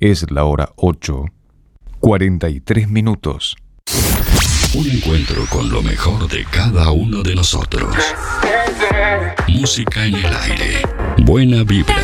[0.00, 1.24] Es la hora 8,
[1.98, 3.56] 43 minutos.
[4.76, 7.92] Un encuentro con lo mejor de cada uno de nosotros.
[9.48, 10.82] Música en el aire.
[11.18, 11.96] Buena vibra.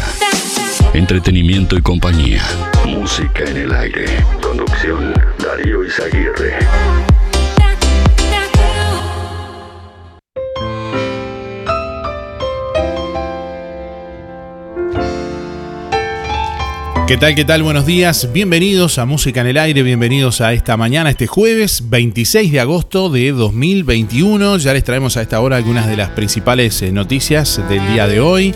[0.92, 2.42] Entretenimiento y compañía.
[2.84, 4.06] Música en el aire.
[4.42, 6.58] Conducción Darío Izaguirre.
[17.06, 17.34] ¿Qué tal?
[17.34, 17.62] ¿Qué tal?
[17.62, 18.32] Buenos días.
[18.32, 23.10] Bienvenidos a Música en el Aire, bienvenidos a esta mañana, este jueves 26 de agosto
[23.10, 24.56] de 2021.
[24.56, 28.20] Ya les traemos a esta hora algunas de las principales eh, noticias del día de
[28.20, 28.54] hoy.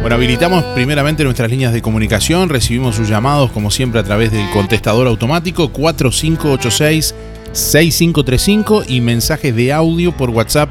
[0.00, 4.50] Bueno, habilitamos primeramente nuestras líneas de comunicación, recibimos sus llamados como siempre a través del
[4.50, 7.14] contestador automático 4586
[7.52, 10.70] 6535 y mensajes de audio por WhatsApp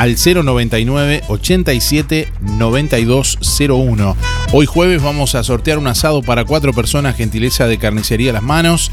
[0.00, 4.16] al 099 87 9201.
[4.52, 8.90] Hoy jueves vamos a sortear un asado para cuatro personas, gentileza de carnicería Las Manos.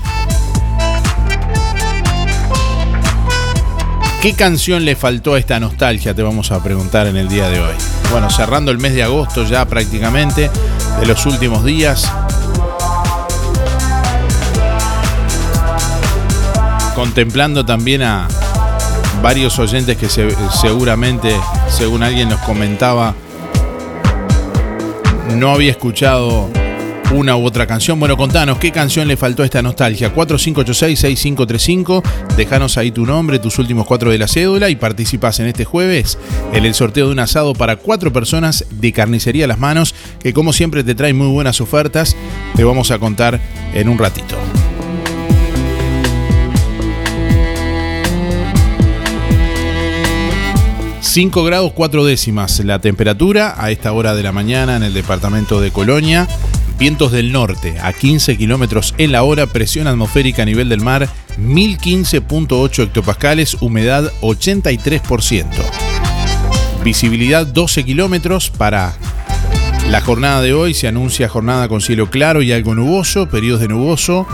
[4.21, 6.13] ¿Qué canción le faltó a esta nostalgia?
[6.13, 7.75] Te vamos a preguntar en el día de hoy.
[8.11, 10.51] Bueno, cerrando el mes de agosto ya prácticamente,
[10.99, 12.11] de los últimos días.
[16.95, 18.27] Contemplando también a,
[19.21, 21.35] varios oyentes que seguramente,
[21.69, 23.15] según alguien nos comentaba,
[25.35, 26.49] no había escuchado
[27.11, 27.99] una u otra canción.
[27.99, 30.13] Bueno, contanos, ¿qué canción le faltó a esta nostalgia?
[30.13, 32.03] 4586-6535,
[32.35, 36.17] déjanos ahí tu nombre, tus últimos cuatro de la cédula y participas en este jueves
[36.53, 40.33] en el sorteo de un asado para cuatro personas de carnicería a las manos, que
[40.33, 42.15] como siempre te trae muy buenas ofertas,
[42.55, 43.39] te vamos a contar
[43.73, 44.35] en un ratito.
[51.17, 55.59] 5 grados 4 décimas la temperatura a esta hora de la mañana en el departamento
[55.59, 56.27] de Colonia.
[56.77, 61.09] Vientos del norte a 15 kilómetros en la hora, presión atmosférica a nivel del mar
[61.39, 65.47] 1015.8 hectopascales, humedad 83%.
[66.83, 68.93] Visibilidad 12 kilómetros para
[69.89, 70.75] la jornada de hoy.
[70.75, 74.27] Se anuncia jornada con cielo claro y algo nuboso, periodos de nuboso.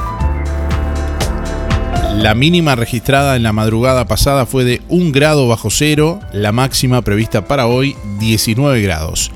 [2.17, 7.01] La mínima registrada en la madrugada pasada fue de 1 grado bajo cero, la máxima
[7.01, 9.31] prevista para hoy 19 grados.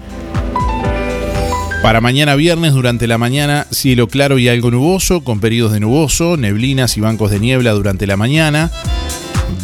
[1.81, 6.35] Para mañana viernes, durante la mañana, cielo claro y algo nuboso, con periodos de nuboso,
[6.35, 8.71] neblinas y bancos de niebla durante la mañana.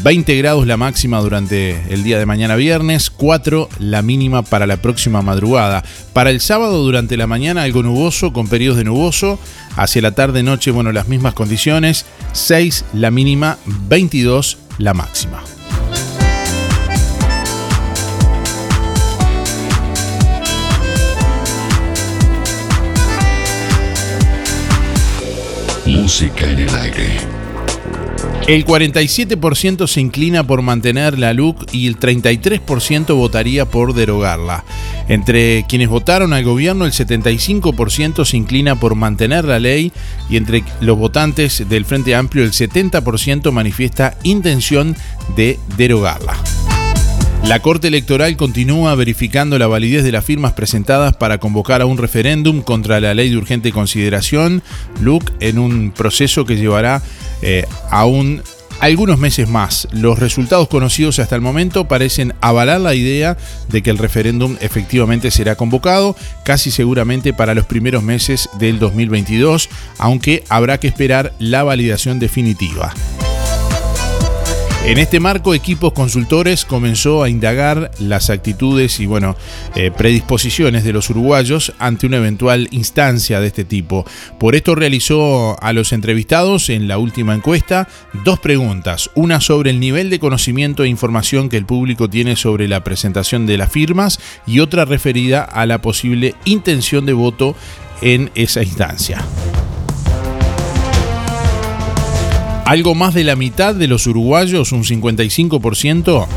[0.04, 4.78] 20 grados la máxima durante el día de mañana viernes, 4 la mínima para la
[4.78, 5.84] próxima madrugada.
[6.14, 9.40] Para el sábado durante la mañana algo nuboso con periodos de nuboso,
[9.76, 15.44] hacia la tarde noche bueno las mismas condiciones, 6 la mínima, 22 la máxima.
[25.86, 27.33] Música en el aire.
[28.48, 34.66] El 47% se inclina por mantener la LUC y el 33% votaría por derogarla.
[35.08, 39.94] Entre quienes votaron al gobierno, el 75% se inclina por mantener la ley
[40.30, 44.96] y entre los votantes del Frente Amplio, el 70% manifiesta intención
[45.38, 46.36] de derogarla.
[47.44, 51.98] La Corte Electoral continúa verificando la validez de las firmas presentadas para convocar a un
[51.98, 54.64] referéndum contra la ley de urgente consideración,
[55.02, 57.02] LUC, en un proceso que llevará
[57.42, 58.42] eh, aún
[58.80, 59.90] algunos meses más.
[59.92, 63.38] Los resultados conocidos hasta el momento parecen avalar la idea
[63.68, 66.16] de que el referéndum efectivamente será convocado,
[66.46, 72.94] casi seguramente para los primeros meses del 2022, aunque habrá que esperar la validación definitiva.
[74.86, 79.38] En este marco, Equipos Consultores comenzó a indagar las actitudes y bueno,
[79.76, 84.06] eh, predisposiciones de los uruguayos ante una eventual instancia de este tipo.
[84.42, 87.88] Por esto realizó a los entrevistados en la última encuesta
[88.26, 92.68] dos preguntas, una sobre el nivel de conocimiento e información que el público tiene sobre
[92.68, 97.56] la presentación de las firmas y otra referida a la posible intención de voto
[98.02, 99.24] en esa instancia.
[102.66, 106.28] Algo más de la mitad de los uruguayos, un 55%,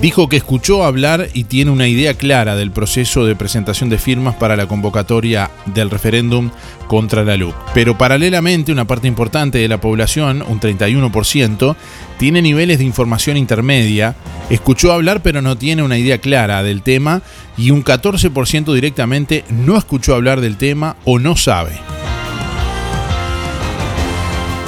[0.00, 4.36] dijo que escuchó hablar y tiene una idea clara del proceso de presentación de firmas
[4.36, 6.50] para la convocatoria del referéndum
[6.86, 7.54] contra la LUC.
[7.74, 11.74] Pero paralelamente, una parte importante de la población, un 31%,
[12.16, 14.14] tiene niveles de información intermedia,
[14.50, 17.22] escuchó hablar pero no tiene una idea clara del tema
[17.58, 21.99] y un 14% directamente no escuchó hablar del tema o no sabe.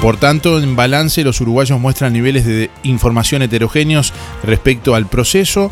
[0.02, 4.12] Por tanto, en balance, los uruguayos muestran niveles de información heterogéneos
[4.42, 5.70] respecto al proceso,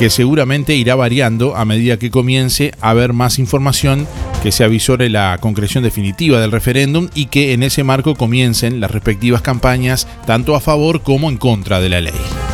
[0.00, 4.08] que seguramente irá variando a medida que comience a haber más información
[4.42, 8.90] que se avisore la concreción definitiva del referéndum y que en ese marco comiencen las
[8.90, 12.51] respectivas campañas tanto a favor como en contra de la ley.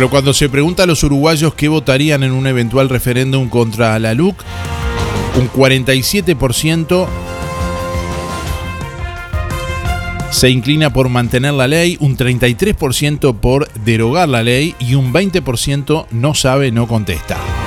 [0.00, 4.14] Bueno, cuando se pregunta a los uruguayos qué votarían en un eventual referéndum contra la
[4.14, 4.42] LUC,
[5.38, 7.06] un 47%
[10.30, 16.06] se inclina por mantener la ley, un 33% por derogar la ley y un 20%
[16.12, 17.59] no sabe, no contesta.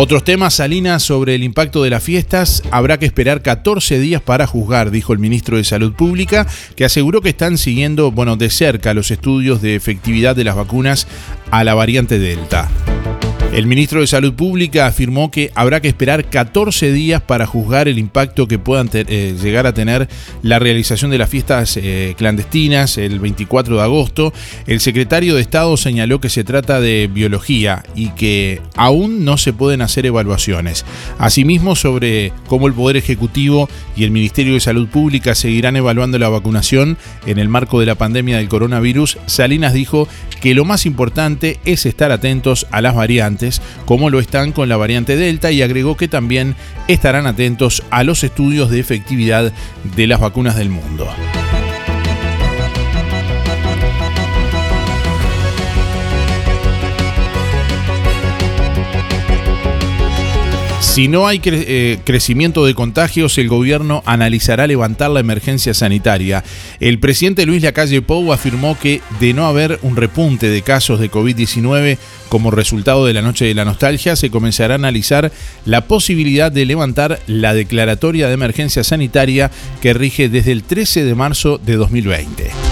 [0.00, 4.46] Otros temas, Salinas, sobre el impacto de las fiestas, habrá que esperar 14 días para
[4.46, 6.46] juzgar, dijo el ministro de Salud Pública,
[6.76, 11.08] que aseguró que están siguiendo, bueno, de cerca los estudios de efectividad de las vacunas
[11.50, 12.68] a la variante Delta.
[13.52, 17.98] El ministro de Salud Pública afirmó que habrá que esperar 14 días para juzgar el
[17.98, 20.06] impacto que puedan eh, llegar a tener
[20.42, 24.34] la realización de las fiestas eh, clandestinas el 24 de agosto.
[24.66, 29.54] El secretario de Estado señaló que se trata de biología y que aún no se
[29.54, 30.84] pueden hacer evaluaciones.
[31.18, 36.28] Asimismo, sobre cómo el Poder Ejecutivo y el Ministerio de Salud Pública seguirán evaluando la
[36.28, 40.06] vacunación en el marco de la pandemia del coronavirus, Salinas dijo
[40.42, 43.37] que lo más importante es estar atentos a las variantes
[43.84, 46.54] como lo están con la variante Delta, y agregó que también
[46.88, 49.52] estarán atentos a los estudios de efectividad
[49.96, 51.08] de las vacunas del mundo.
[60.98, 66.42] Si no hay eh, crecimiento de contagios, el gobierno analizará levantar la emergencia sanitaria.
[66.80, 71.08] El presidente Luis Lacalle Pou afirmó que de no haber un repunte de casos de
[71.08, 71.98] COVID-19
[72.28, 75.30] como resultado de la noche de la nostalgia, se comenzará a analizar
[75.64, 81.14] la posibilidad de levantar la declaratoria de emergencia sanitaria que rige desde el 13 de
[81.14, 82.67] marzo de 2020.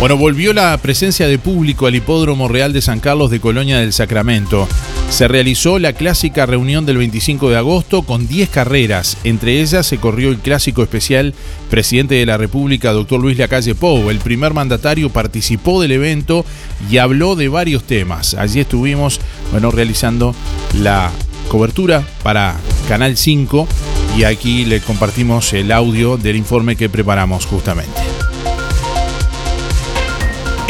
[0.00, 3.92] Bueno, volvió la presencia de público al Hipódromo Real de San Carlos de Colonia del
[3.92, 4.66] Sacramento.
[5.10, 9.18] Se realizó la clásica reunión del 25 de agosto con 10 carreras.
[9.24, 11.34] Entre ellas se corrió el clásico especial
[11.68, 14.08] Presidente de la República, doctor Luis Lacalle Pou.
[14.08, 16.46] El primer mandatario participó del evento
[16.90, 18.32] y habló de varios temas.
[18.32, 19.20] Allí estuvimos,
[19.52, 20.34] bueno, realizando
[20.78, 21.10] la
[21.48, 22.56] cobertura para
[22.88, 23.68] Canal 5
[24.16, 28.00] y aquí le compartimos el audio del informe que preparamos justamente.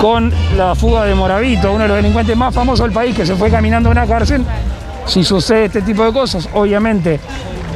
[0.00, 3.34] con la fuga de Moravito, uno de los delincuentes más famosos del país que se
[3.36, 4.42] fue caminando a una cárcel,
[5.06, 7.20] si sucede este tipo de cosas, obviamente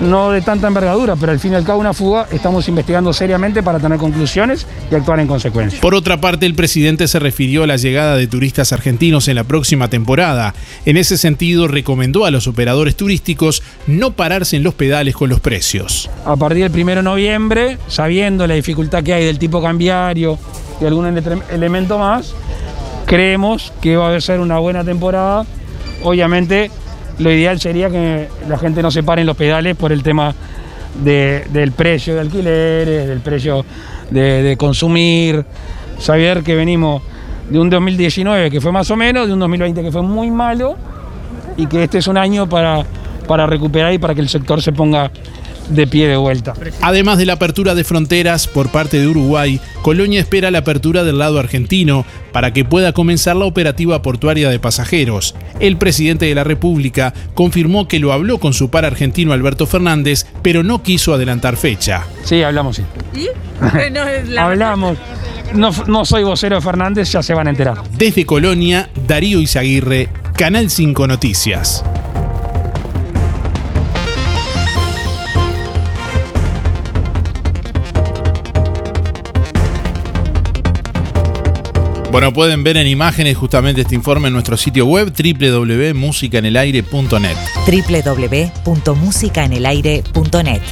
[0.01, 3.63] no de tanta envergadura, pero al fin y al cabo una fuga, estamos investigando seriamente
[3.63, 5.81] para tener conclusiones y actuar en consecuencia.
[5.81, 9.45] Por otra parte, el presidente se refirió a la llegada de turistas argentinos en la
[9.45, 10.55] próxima temporada.
[10.85, 15.41] En ese sentido, recomendó a los operadores turísticos no pararse en los pedales con los
[15.41, 16.11] precios.
[16.25, 20.39] A partir del 1 de noviembre, sabiendo la dificultad que hay del tipo cambiario
[20.81, 21.07] y algún
[21.51, 22.35] elemento más,
[23.07, 25.47] creemos que va a ser una buena temporada.
[26.03, 26.71] Obviamente
[27.19, 30.35] lo ideal sería que la gente no se pare en los pedales por el tema
[31.03, 33.65] del precio de alquileres, del precio
[34.11, 35.45] de, consumir.
[35.99, 37.03] Saber que venimos
[37.49, 40.77] de un 2019 que fue más o menos, de un 2020 que fue muy malo
[41.57, 42.85] y que este es un año para,
[43.29, 45.11] para recuperar y para que el sector se ponga
[45.69, 46.55] de pie de vuelta.
[46.81, 51.19] Además de la apertura de fronteras por parte de Uruguay, Colonia espera la apertura del
[51.19, 55.35] lado argentino para que pueda comenzar la operativa portuaria de pasajeros.
[55.61, 60.27] El presidente de la República confirmó que lo habló con su par argentino Alberto Fernández,
[60.43, 62.05] pero no quiso adelantar fecha.
[62.25, 62.83] Sí, hablamos, sí.
[63.15, 63.29] ¿Y?
[64.39, 64.99] hablamos.
[65.55, 67.83] No, no soy vocero de Fernández, ya se van a enterar.
[67.97, 71.85] Desde Colonia, Darío Izaguirre, Canal 5 Noticias.
[82.15, 87.37] Bueno, pueden ver en imágenes justamente este informe en nuestro sitio web www.musicanelaire.net.
[88.65, 90.63] www.musicanelaire.net.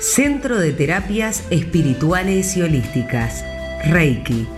[0.00, 3.44] Centro de Terapias Espirituales y Holísticas.
[3.84, 4.48] Reiki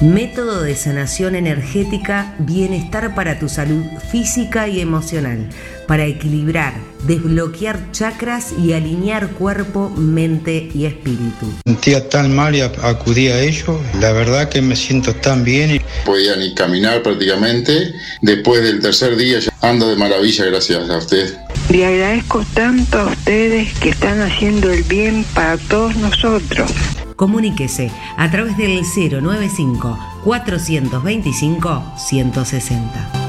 [0.00, 5.50] Método de sanación energética, bienestar para tu salud física y emocional,
[5.86, 6.72] para equilibrar,
[7.06, 11.52] desbloquear chakras y alinear cuerpo, mente y espíritu.
[11.66, 15.82] Sentía tan mal y acudí a ello, la verdad que me siento tan bien.
[16.06, 17.92] Podía ni caminar prácticamente,
[18.22, 21.36] después del tercer día ya ando de maravilla gracias a usted.
[21.68, 26.72] Le agradezco tanto a ustedes que están haciendo el bien para todos nosotros.
[27.20, 33.20] Comuníquese a través del 095 425 160.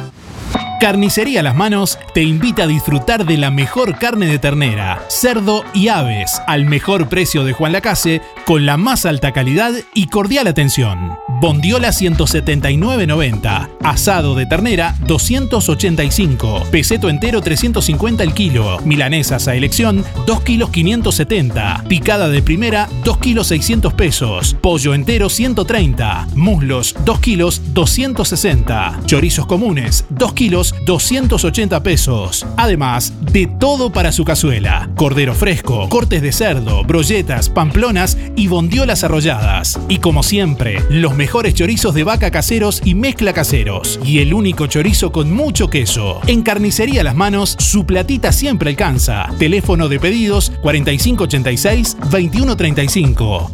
[0.80, 5.90] Carnicería Las Manos te invita a disfrutar de la mejor carne de ternera, cerdo y
[5.90, 8.22] aves al mejor precio de Juan Lacase
[8.52, 11.18] con la más alta calidad y cordial atención.
[11.40, 20.42] Bondiola 179.90, asado de ternera 285, peseto entero 350 el kilo, milanesas a elección 2
[20.42, 27.62] kilos 570, picada de primera 2 kilos 600 pesos, pollo entero 130, muslos 2 kilos
[27.74, 32.46] 260, chorizos comunes 2 kilos 280 pesos.
[32.58, 39.04] Además, de todo para su cazuela, cordero fresco, cortes de cerdo, brolletas, pamplonas y bondiolas
[39.04, 39.80] arrolladas.
[39.90, 44.00] Y como siempre, los mejores chorizos de vaca caseros y mezcla caseros.
[44.04, 46.20] Y el único chorizo con mucho queso.
[46.28, 49.28] En Carnicería Las Manos, su platita siempre alcanza.
[49.38, 53.50] Teléfono de pedidos 4586-2135.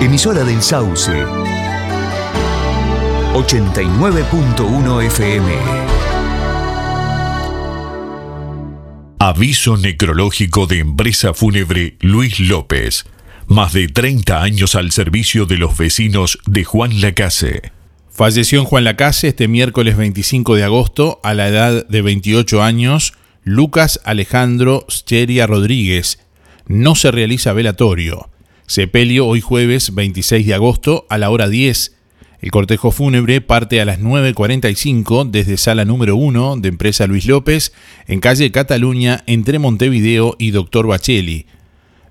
[0.00, 1.10] Emisora del Sauce.
[3.34, 5.89] 89.1 FM.
[9.22, 13.04] Aviso necrológico de empresa fúnebre Luis López.
[13.48, 17.70] Más de 30 años al servicio de los vecinos de Juan Lacase.
[18.10, 23.12] Falleció en Juan Lacase este miércoles 25 de agosto a la edad de 28 años
[23.44, 26.20] Lucas Alejandro Scheria Rodríguez.
[26.66, 28.30] No se realiza velatorio.
[28.66, 31.94] Sepelio hoy jueves 26 de agosto a la hora 10
[32.40, 37.72] el cortejo fúnebre parte a las 9.45 desde sala número 1 de Empresa Luis López,
[38.06, 41.46] en calle Cataluña, entre Montevideo y Doctor Bacheli.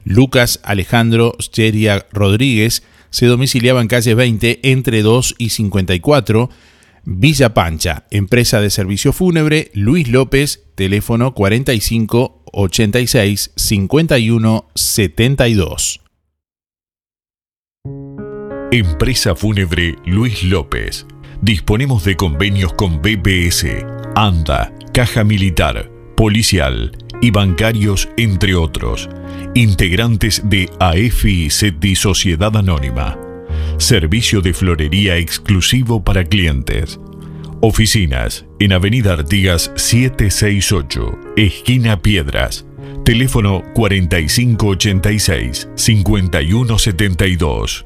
[0.04, 6.50] Lucas Alejandro Scheria Rodríguez se domiciliaba en calle 20 entre 2 y 54,
[7.06, 16.02] Villa Pancha, empresa de servicio fúnebre, Luis López, teléfono 45 86 51 72.
[18.72, 21.08] Empresa Fúnebre Luis López.
[21.42, 23.66] Disponemos de convenios con BPS,
[24.16, 29.10] ANDA, Caja Militar, Policial y bancarios, entre otros.
[29.56, 30.70] Integrantes de
[31.50, 33.18] SETI Sociedad Anónima.
[33.80, 37.00] Servicio de florería exclusivo para clientes.
[37.62, 42.68] Oficinas en Avenida Artigas 768, esquina Piedras.
[43.04, 47.86] Teléfono 4586 5172.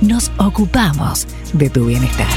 [0.00, 2.28] nos ocupamos de tu bienestar.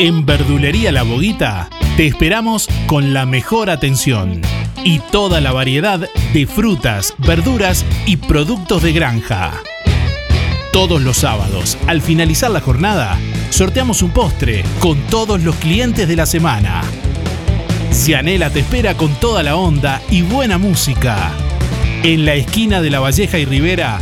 [0.00, 4.40] En Verdulería La Boguita te esperamos con la mejor atención
[4.84, 9.52] y toda la variedad de frutas, verduras y productos de granja.
[10.72, 13.18] Todos los sábados, al finalizar la jornada,
[13.50, 16.82] sorteamos un postre con todos los clientes de la semana.
[17.98, 21.32] Cianela te espera con toda la onda y buena música.
[22.04, 23.98] En la esquina de La Valleja y Rivera,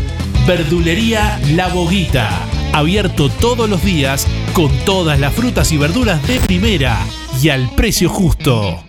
[0.46, 2.28] Verdulería La Boguita.
[2.72, 6.98] Abierto todos los días con todas las frutas y verduras de primera
[7.42, 8.85] y al precio justo.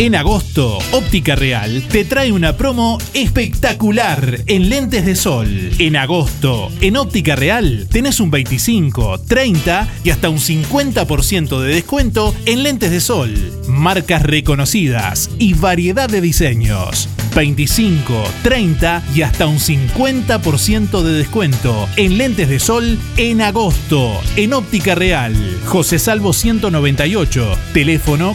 [0.00, 5.72] En agosto, Óptica Real te trae una promo espectacular en lentes de sol.
[5.80, 12.32] En agosto, en Óptica Real tenés un 25, 30 y hasta un 50% de descuento
[12.46, 13.34] en lentes de sol.
[13.66, 17.08] Marcas reconocidas y variedad de diseños.
[17.34, 24.54] 25, 30 y hasta un 50% de descuento en lentes de sol en agosto en
[24.54, 25.34] Óptica Real.
[25.66, 28.34] José Salvo 198, teléfono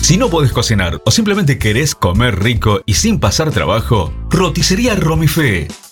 [0.00, 5.68] Si no podés cocinar o simplemente querés comer rico y sin pasar trabajo, roticería Romifé.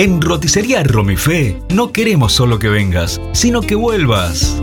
[0.00, 4.62] En Roticería Romifé no queremos solo que vengas, sino que vuelvas.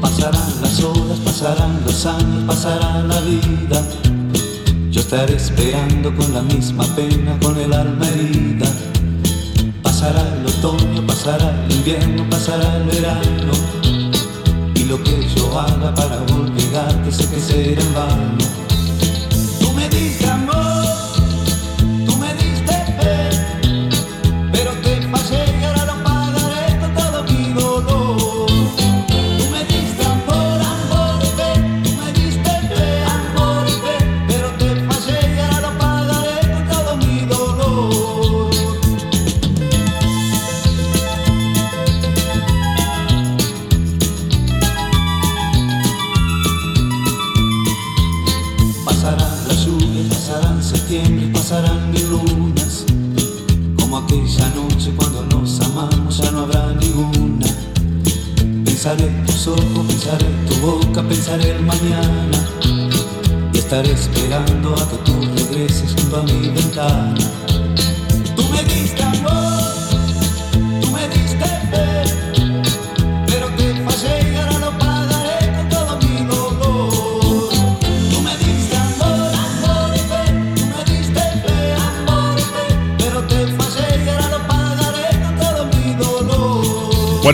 [0.00, 3.82] Pasarán las horas, pasarán los años, pasará la vida.
[4.90, 8.66] Yo estaré esperando con la misma pena, con el alma herida.
[9.82, 13.52] Pasará el otoño, pasará el invierno, pasará el verano.
[14.74, 18.38] Y lo que yo haga para olvidarte sé que será en vano.
[19.60, 20.26] Tú me diste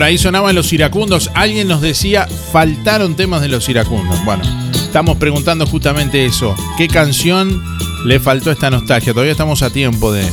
[0.03, 1.31] Ahí sonaban los iracundos.
[1.33, 4.23] Alguien nos decía, faltaron temas de los iracundos.
[4.25, 6.55] Bueno, estamos preguntando justamente eso.
[6.77, 7.63] ¿Qué canción
[8.05, 9.13] le faltó esta nostalgia?
[9.13, 10.25] Todavía estamos a tiempo de,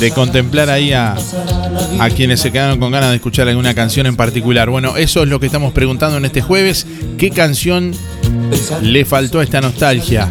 [0.00, 1.16] de contemplar ahí a,
[1.98, 4.68] a quienes se quedaron con ganas de escuchar alguna canción en particular.
[4.68, 6.86] Bueno, eso es lo que estamos preguntando en este jueves.
[7.16, 7.92] ¿Qué canción
[8.82, 10.30] le faltó esta nostalgia?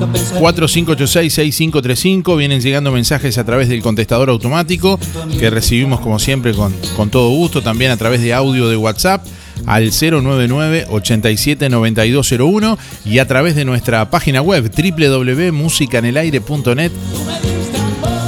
[0.00, 2.36] 4586-6535.
[2.36, 4.98] Vienen llegando mensajes a través del contestador automático
[5.38, 7.62] que recibimos como siempre con, con todo gusto.
[7.62, 9.24] También a través de audio de WhatsApp
[9.66, 16.92] al 099 879201 y a través de nuestra página web www.musicanelaire.net.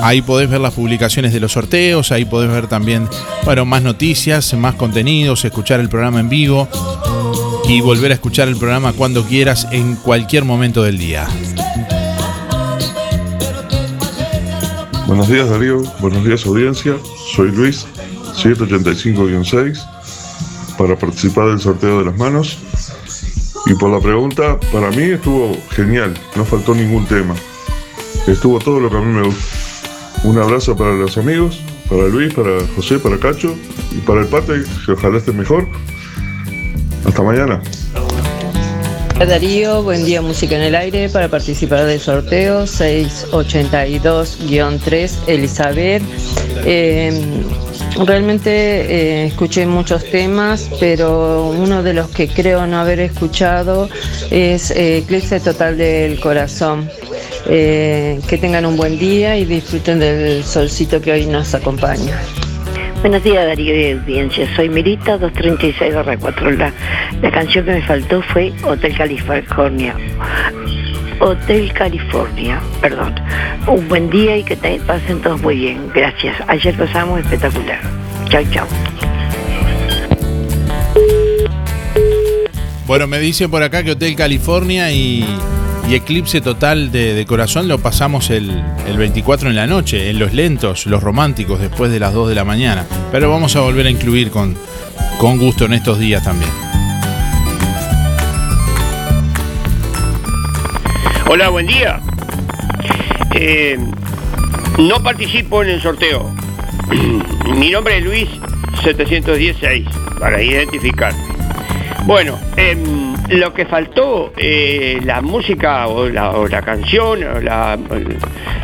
[0.02, 3.08] Ahí podés ver las publicaciones de los sorteos, ahí podés ver también,
[3.44, 6.68] bueno, más noticias, más contenidos, escuchar el programa en vivo
[7.68, 11.28] y volver a escuchar el programa cuando quieras en cualquier momento del día.
[15.12, 16.96] Buenos días Darío, buenos días audiencia,
[17.36, 17.86] soy Luis,
[18.34, 19.78] 785-6,
[20.78, 22.56] para participar del sorteo de las manos.
[23.66, 27.34] Y por la pregunta, para mí estuvo genial, no faltó ningún tema.
[28.26, 29.44] Estuvo todo lo que a mí me gusta.
[30.24, 33.54] Un abrazo para los amigos, para Luis, para José, para Cacho
[33.90, 35.68] y para el Pate, que ojalá esté mejor.
[37.04, 37.60] Hasta mañana.
[39.26, 46.02] Darío, buen día Música en el Aire para participar del sorteo 682-3 Elizabeth.
[46.64, 47.44] Eh,
[48.04, 53.88] realmente eh, escuché muchos temas, pero uno de los que creo no haber escuchado
[54.30, 56.90] es eh, Eclipse Total del Corazón.
[57.46, 62.20] Eh, que tengan un buen día y disfruten del solcito que hoy nos acompaña.
[63.02, 66.72] Buenos días Darío y audiencia, soy Mirita 236 4 la,
[67.20, 69.96] la canción que me faltó fue Hotel California.
[71.18, 73.12] Hotel California, perdón.
[73.66, 75.90] Un buen día y que te pasen todos muy bien.
[75.92, 76.36] Gracias.
[76.46, 77.80] Ayer pasamos espectacular.
[78.28, 78.68] Chao, chao.
[82.86, 85.26] Bueno, me dice por acá que Hotel California y,
[85.94, 88.50] Eclipse Total de, Corazón lo pasamos el,
[88.86, 92.34] el 24 en la noche, en los lentos, los románticos, después de las 2 de
[92.34, 92.86] la mañana.
[93.10, 94.56] Pero vamos a volver a incluir con,
[95.18, 96.50] con gusto en estos días también.
[101.28, 102.00] Hola, buen día.
[103.34, 103.78] Eh,
[104.78, 106.30] no participo en el sorteo.
[107.56, 108.28] Mi nombre es Luis
[108.82, 109.86] 716,
[110.18, 111.14] para identificar.
[112.04, 117.78] Bueno, em, lo que faltó, eh, la música o la, o la canción, o la,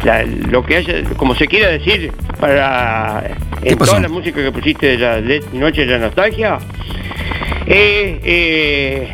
[0.05, 3.25] la- lo que haya, como se quiera decir, para
[3.63, 6.59] en toda la música que pusiste de la de- Noche de la Nostalgia,
[7.67, 9.09] eh, eh,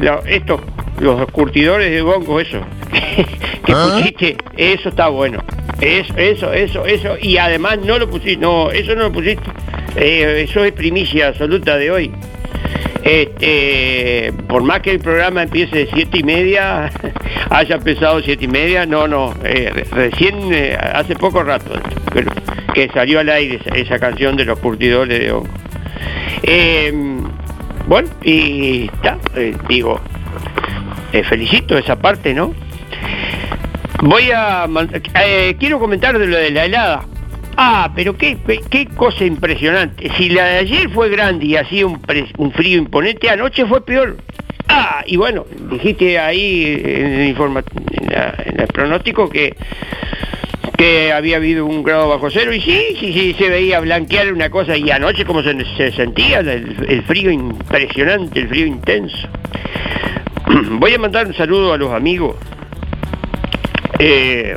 [0.00, 0.60] lo- esto,
[1.00, 2.60] los curtidores de bongo, eso,
[3.64, 5.42] que pusiste, eso está bueno.
[5.80, 9.44] Eso, eso, eso, eso, y además no lo pusiste, no, eso no lo pusiste.
[9.96, 12.10] Eh, eso es primicia absoluta de hoy.
[13.02, 16.90] Este, por más que el programa empiece de siete y media,
[17.50, 21.80] haya empezado siete y media, no, no, eh, re- recién eh, hace poco rato
[22.74, 25.48] que, salió al aire esa, canción de los curtidores de hongo.
[26.42, 26.92] Eh,
[27.86, 30.00] bueno, y está, eh, digo,
[31.28, 32.54] felicito esa parte, ¿no?
[34.02, 34.68] Voy a...
[35.58, 37.04] quiero comentar de lo de la helada.
[37.60, 38.38] Ah, pero qué,
[38.70, 40.08] qué- cosa impresionante.
[40.16, 42.00] Si la de ayer fue grande y hacía un,
[42.36, 44.16] un frío imponente, anoche fue peor.
[44.68, 47.34] Ah, y bueno, dijiste ahí en el,
[48.72, 49.56] pronóstico que,
[50.76, 54.50] que había habido un grado bajo cero y sí, sí, sí, se veía blanquear una
[54.50, 59.26] cosa y anoche como se, se sentía el, el frío impresionante, el frío intenso.
[60.78, 62.36] Voy a mandar un saludo a los amigos.
[63.98, 64.56] Eh,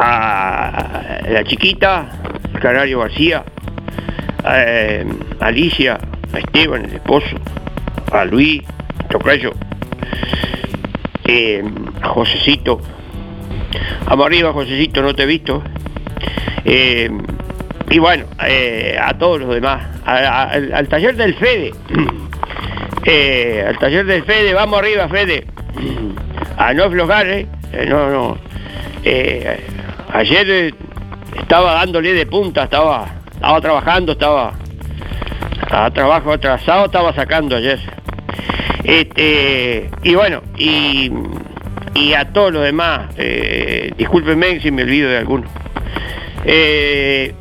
[0.00, 2.08] a la chiquita,
[2.60, 3.44] Canario García,
[4.44, 5.06] a eh,
[5.40, 5.98] Alicia,
[6.32, 7.36] a Esteban, el esposo,
[8.12, 8.62] a Luis,
[9.10, 9.52] Tocayo,
[11.24, 11.62] eh,
[12.02, 12.80] a Josecito.
[14.06, 15.62] Vamos arriba, Josecito, no te he visto.
[16.64, 17.10] Eh,
[17.90, 21.72] y bueno, eh, a todos los demás, al, al taller del Fede.
[23.10, 25.46] Eh, al taller del Fede, vamos arriba, Fede.
[26.58, 27.26] A no aflojar.
[27.26, 27.46] Eh,
[27.88, 28.38] no, no.
[30.12, 30.74] Ayer eh,
[31.36, 34.54] estaba dándole de punta, estaba, estaba trabajando, estaba
[35.70, 37.78] a trabajo atrasado, estaba sacando ayer.
[38.84, 41.12] Este, y bueno, y,
[41.94, 45.46] y a todos los demás, eh, discúlpenme si me olvido de alguno.
[46.44, 47.34] Eh,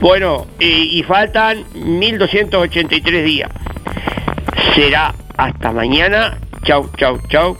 [0.00, 3.50] bueno, y, y faltan 1283 días.
[4.74, 6.38] Será hasta mañana.
[6.64, 7.18] Chau, chau.
[7.28, 7.56] Chau.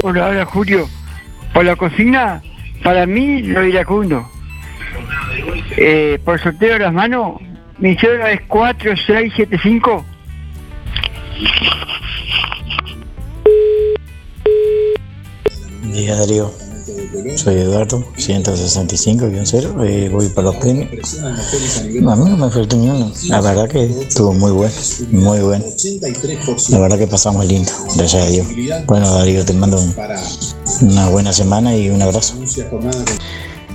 [0.00, 0.88] Hola, hola Julio.
[1.52, 2.40] Por la cocina,
[2.84, 4.30] para mí lo iracundo.
[5.76, 7.40] Eh, por sorteo de las manos,
[7.78, 10.04] mi cédula es 4675.
[15.92, 16.67] día Darío.
[17.36, 20.88] Soy Eduardo, 165-0, eh, voy para los premios.
[21.22, 23.10] A mí no me faltó ni uno.
[23.28, 24.72] La verdad que estuvo muy bueno,
[25.10, 25.64] muy bueno.
[26.70, 28.46] La verdad que pasamos lindo, gracias a Dios.
[28.86, 29.94] Bueno Darío, te mando un-
[30.82, 32.34] una buena semana y un abrazo.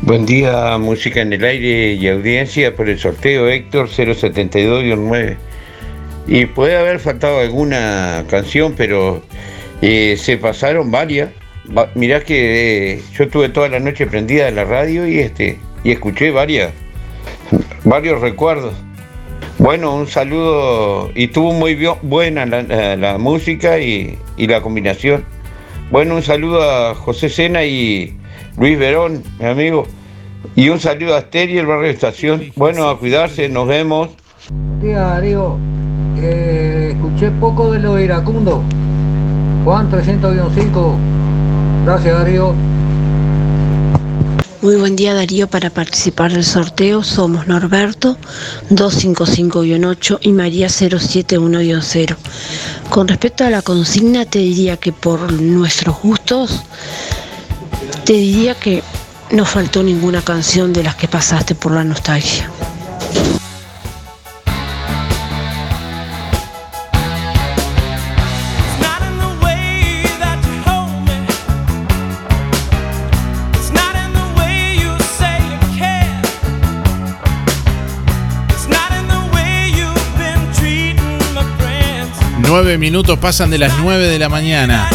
[0.02, 5.38] Buen día, música en el aire y audiencia por el sorteo Héctor 072-9.
[6.28, 9.22] Y puede haber faltado alguna canción, pero
[9.82, 11.30] eh, se pasaron varias.
[11.96, 16.30] Mirá que eh, yo tuve toda la noche prendida la radio y este y escuché
[16.32, 16.72] varias,
[17.84, 18.74] varios recuerdos.
[19.60, 24.62] Bueno, un saludo y estuvo muy bio- buena la, la- la música y, y la
[24.62, 25.24] combinación.
[25.92, 28.18] Bueno, un saludo a José Sena y
[28.58, 29.86] Luis Verón, mi amigo.
[30.56, 32.52] Y un saludo a Asteri, el barrio Estación.
[32.56, 34.10] Bueno, a cuidarse, nos vemos.
[34.82, 35.58] Tía Darío,
[36.18, 38.62] eh, escuché poco de lo iracundo.
[39.64, 40.96] Juan 300-5.
[41.86, 42.54] Gracias Darío.
[44.62, 48.18] Muy buen día Darío, para participar del sorteo somos Norberto
[48.70, 52.16] 255-8 y María 071-0.
[52.90, 56.62] Con respecto a la consigna te diría que por nuestros gustos,
[58.06, 58.82] te diría que
[59.32, 62.50] no faltó ninguna canción de las que pasaste por la nostalgia.
[82.56, 84.88] Nueve minutos pasan de las 9 de la mañana.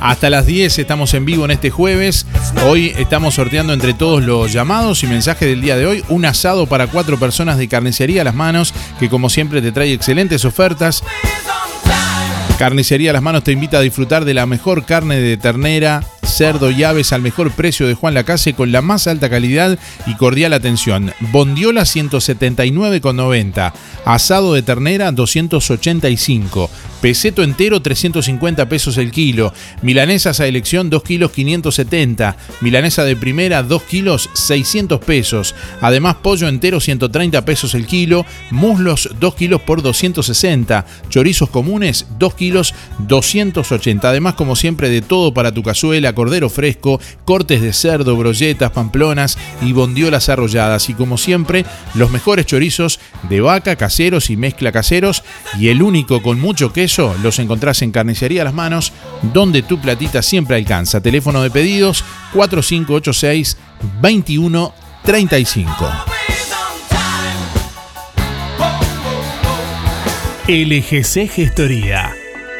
[0.00, 2.24] Hasta las 10 estamos en vivo en este jueves.
[2.68, 6.66] Hoy estamos sorteando entre todos los llamados y mensajes del día de hoy un asado
[6.68, 11.02] para cuatro personas de carnicería a las manos que como siempre te trae excelentes ofertas.
[12.60, 16.04] Carnicería a las manos te invita a disfrutar de la mejor carne de ternera,
[16.36, 20.14] cerdo y aves al mejor precio de Juan Lacase con la más alta calidad y
[20.16, 21.12] cordial atención.
[21.32, 23.72] Bondiola 179,90.
[24.04, 26.70] Asado de ternera 285.
[27.00, 29.52] Peseto entero 350 pesos el kilo.
[29.82, 32.36] Milanesas a elección 2 kilos 570.
[32.60, 35.54] Milanesa de primera 2 kilos 600 pesos.
[35.80, 38.26] Además pollo entero 130 pesos el kilo.
[38.50, 40.86] Muslos 2 kilos por 260.
[41.08, 44.08] Chorizos comunes 2 kilos 280.
[44.08, 49.38] Además como siempre de todo para tu cazuela, cordero fresco, cortes de cerdo, brolletas, pamplonas
[49.62, 50.88] y bondiolas arrolladas.
[50.88, 55.22] Y como siempre los mejores chorizos de vaca caseros y mezcla caseros.
[55.56, 58.92] Y el único con mucho queso los encontrás en Carnicería las Manos,
[59.32, 61.00] donde tu platita siempre alcanza.
[61.00, 63.56] Teléfono de pedidos 4586
[64.02, 65.86] 2135.
[70.48, 72.15] LGC Gestoría.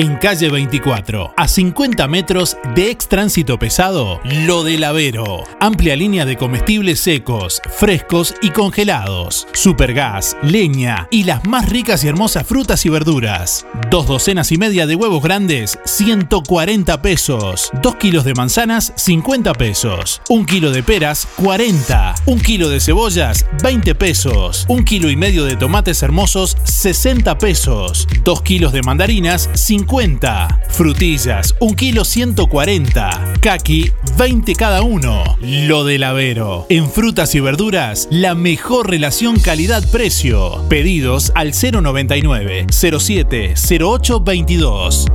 [0.00, 5.42] En calle 24, a 50 metros de ex tránsito pesado, Lo del Avero.
[5.58, 9.48] Amplia línea de comestibles secos, frescos y congelados.
[9.54, 13.66] Supergas, leña y las más ricas y hermosas frutas y verduras.
[13.90, 17.72] Dos docenas y media de huevos grandes, 140 pesos.
[17.82, 20.22] Dos kilos de manzanas, 50 pesos.
[20.28, 22.14] Un kilo de peras, 40.
[22.26, 24.64] Un kilo de cebollas, 20 pesos.
[24.68, 28.06] Un kilo y medio de tomates hermosos, 60 pesos.
[28.22, 29.87] Dos kilos de mandarinas, 50.
[30.68, 33.34] Frutillas, un kilo 140.
[33.40, 35.24] Kaki, 20 cada uno.
[35.40, 36.66] Lo del Avero.
[36.68, 40.64] En frutas y verduras, la mejor relación calidad-precio.
[40.68, 45.06] Pedidos al 099 07 08 22.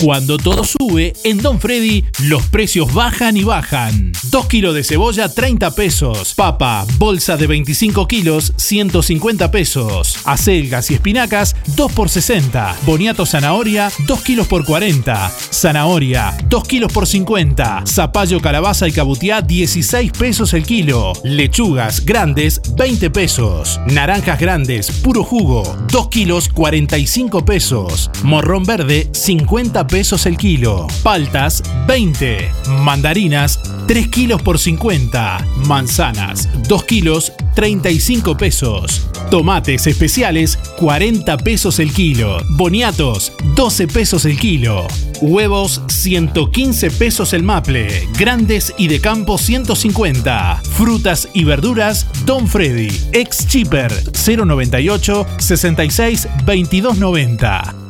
[0.00, 4.12] Cuando todo sube, en Don Freddy los precios bajan y bajan.
[4.30, 6.34] 2 kilos de cebolla, 30 pesos.
[6.34, 10.18] Papa, bolsa de 25 kilos, 150 pesos.
[10.24, 12.76] Acelgas y espinacas, 2 por 60.
[12.86, 15.32] Boniato zanahoria, 2 kilos por 40.
[15.50, 17.82] Zanahoria, 2 kilos por 50.
[17.84, 21.12] Zapallo, calabaza y cabutiá, 16 pesos el kilo.
[21.24, 23.80] Lechugas grandes, 20 pesos.
[23.86, 28.12] Naranjas grandes, puro jugo, 2 kilos, 45 pesos.
[28.22, 29.87] Morrón verde, 50 pesos
[30.26, 30.86] el kilo.
[31.02, 32.50] Paltas, 20.
[32.82, 35.46] Mandarinas, 3 kilos por 50.
[35.66, 39.08] Manzanas, 2 kilos, 35 pesos.
[39.30, 42.38] Tomates especiales, 40 pesos el kilo.
[42.50, 44.86] Boniatos, 12 pesos el kilo.
[45.20, 48.06] Huevos, 115 pesos el maple.
[48.18, 50.62] Grandes y de campo, 150.
[50.76, 52.88] Frutas y verduras, Don Freddy.
[53.12, 57.87] Ex Cheaper, 098 66 2290.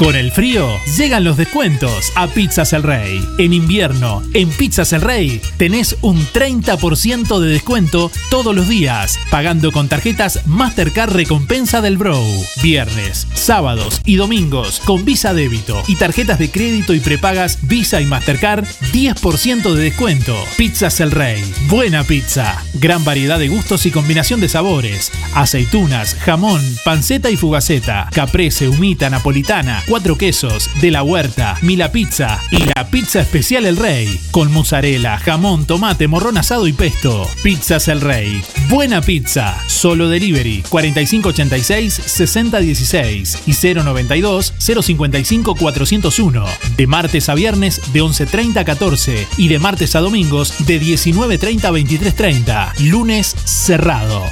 [0.00, 3.22] Con el frío llegan los descuentos a Pizzas El Rey.
[3.36, 9.72] En invierno, en Pizzas El Rey tenés un 30% de descuento todos los días, pagando
[9.72, 12.18] con tarjetas Mastercard Recompensa del Bro.
[12.62, 18.06] Viernes, sábados y domingos con Visa Débito y tarjetas de crédito y prepagas Visa y
[18.06, 20.34] Mastercard 10% de descuento.
[20.56, 21.44] Pizzas El Rey.
[21.68, 22.64] Buena pizza.
[22.72, 25.12] Gran variedad de gustos y combinación de sabores.
[25.34, 28.08] Aceitunas, jamón, panceta y fugaceta.
[28.14, 33.76] Caprese, humita, napolitana cuatro quesos, de la huerta, Mila Pizza y la pizza especial El
[33.76, 37.28] Rey, con mozzarella, jamón, tomate, morrón asado y pesto.
[37.42, 38.40] Pizzas El Rey.
[38.68, 39.60] Buena pizza.
[39.66, 46.46] Solo delivery 4586-6016 y 092-055-401.
[46.76, 51.64] De martes a viernes de 11.30 a 14 y de martes a domingos de 19.30
[51.64, 52.78] a 23.30.
[52.90, 54.22] Lunes cerrado.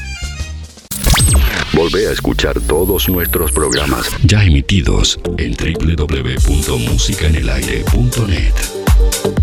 [1.73, 8.55] Volvé a escuchar todos nuestros programas ya emitidos en www.musicaenelaire.net.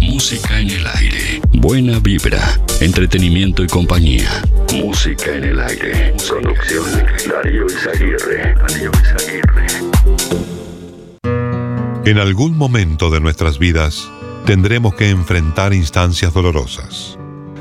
[0.02, 1.40] Música en el aire.
[1.54, 4.42] Buena vibra, entretenimiento y compañía.
[4.74, 6.14] Música en el aire.
[6.28, 6.86] Producción
[7.30, 8.56] Darío Izaguirre.
[8.56, 9.68] Darío Izaguirre.
[12.06, 14.10] En algún momento de nuestras vidas
[14.46, 17.18] tendremos que enfrentar instancias dolorosas.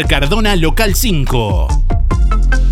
[0.00, 2.71] Cardona, local 5.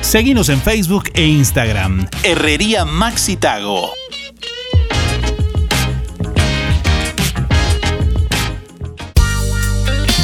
[0.00, 2.08] Seguinos en Facebook e Instagram.
[2.22, 3.92] Herrería Maxi Tago.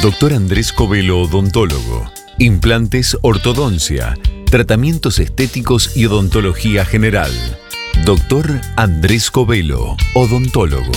[0.01, 2.11] Doctor Andrés Covelo, odontólogo.
[2.37, 4.17] Implantes, ortodoncia,
[4.51, 7.31] tratamientos estéticos y odontología general.
[8.05, 10.91] Doctor Andrés Covelo, odontólogo.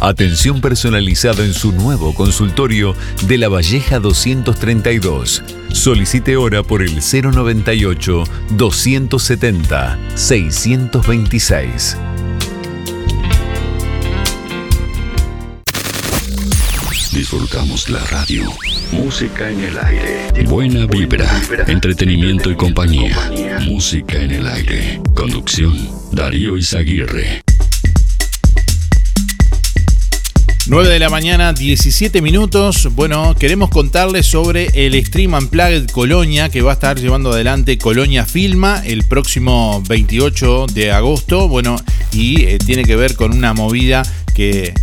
[0.00, 2.94] Atención personalizada en su nuevo consultorio
[3.26, 5.42] de La Valleja 232.
[5.72, 11.96] Solicite hora por el 098 270 626.
[17.12, 18.44] Disfrutamos la radio.
[18.92, 20.44] Música en el aire.
[20.44, 21.28] Buena vibra,
[21.66, 23.16] entretenimiento y compañía.
[23.66, 25.02] Música en el aire.
[25.16, 25.76] Conducción,
[26.12, 27.42] Darío Izaguirre.
[30.68, 32.94] 9 de la mañana, 17 minutos.
[32.94, 38.26] Bueno, queremos contarles sobre el Stream Unplugged Colonia que va a estar llevando adelante Colonia
[38.26, 41.48] Filma el próximo 28 de agosto.
[41.48, 41.76] Bueno,
[42.12, 44.02] y eh, tiene que ver con una movida
[44.34, 44.74] que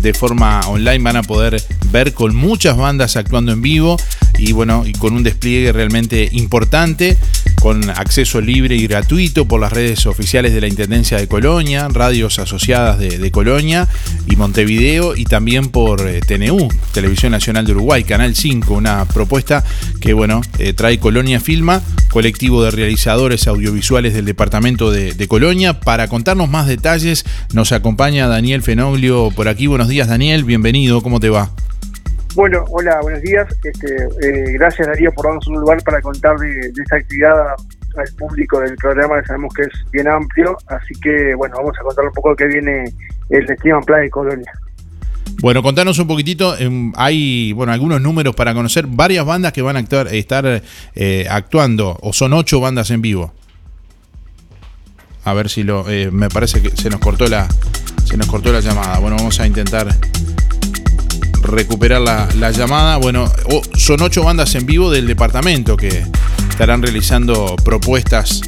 [0.00, 3.96] de forma online van a poder ver con muchas bandas actuando en vivo
[4.38, 7.16] y bueno, con un despliegue realmente importante,
[7.60, 12.38] con acceso libre y gratuito por las redes oficiales de la Intendencia de Colonia, radios
[12.38, 13.88] asociadas de, Colonia
[14.28, 19.64] y Montevideo y también por eh, TNU, Televisión Nacional de Uruguay, Canal 5, una propuesta
[20.00, 25.80] que bueno, eh, trae Colonia Filma, colectivo de realizadores audiovisuales del departamento de, de Colonia.
[25.80, 29.66] Para contarnos más detalles nos acompaña Daniel Fenoglio por aquí.
[29.74, 31.50] Buenos días Daniel, bienvenido, ¿cómo te va?
[32.36, 33.48] Bueno, hola, buenos días.
[33.64, 33.88] Este,
[34.22, 37.34] eh, gracias Darío por darnos un lugar para contar de, esta actividad
[37.96, 40.56] al público del programa que sabemos que es bien amplio.
[40.68, 42.84] Así que, bueno, vamos a contar un poco de qué viene
[43.30, 44.52] el Festival Playa de Colonia.
[45.40, 49.74] Bueno, contanos un poquitito, em, hay bueno algunos números para conocer, varias bandas que van
[49.74, 50.62] a actuar, estar
[50.94, 53.34] eh, actuando, o son ocho bandas en vivo.
[55.24, 57.48] A ver si lo, eh, me parece que se nos cortó la,
[58.04, 58.98] se nos cortó la llamada.
[58.98, 59.94] Bueno, vamos a intentar
[61.42, 62.96] recuperar la, llamada.
[62.96, 63.30] Bueno,
[63.76, 66.04] son ocho bandas en vivo del departamento que
[66.50, 68.40] estarán realizando propuestas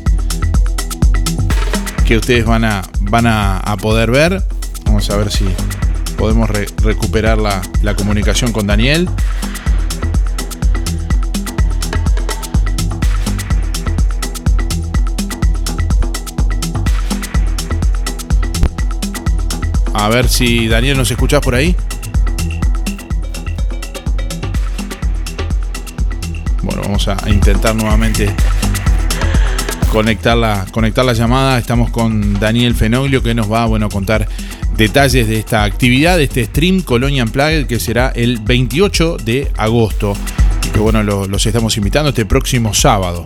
[2.05, 4.43] que ustedes van a, van a, poder ver.
[4.85, 5.45] Vamos a ver si
[6.17, 9.09] podemos recuperar la comunicación con Daniel.
[20.07, 21.75] A ver si Daniel nos escuchás por ahí.
[26.63, 28.33] Bueno, vamos a intentar nuevamente
[29.91, 31.59] conectar la, conectar la llamada.
[31.59, 34.29] Estamos con Daniel Fenoglio que nos va a bueno, contar
[34.77, 40.17] detalles de esta actividad, de este stream Colonia Unplugged que será el 28 de agosto.
[40.69, 43.25] Y que bueno, los estamos invitando este próximo sábado.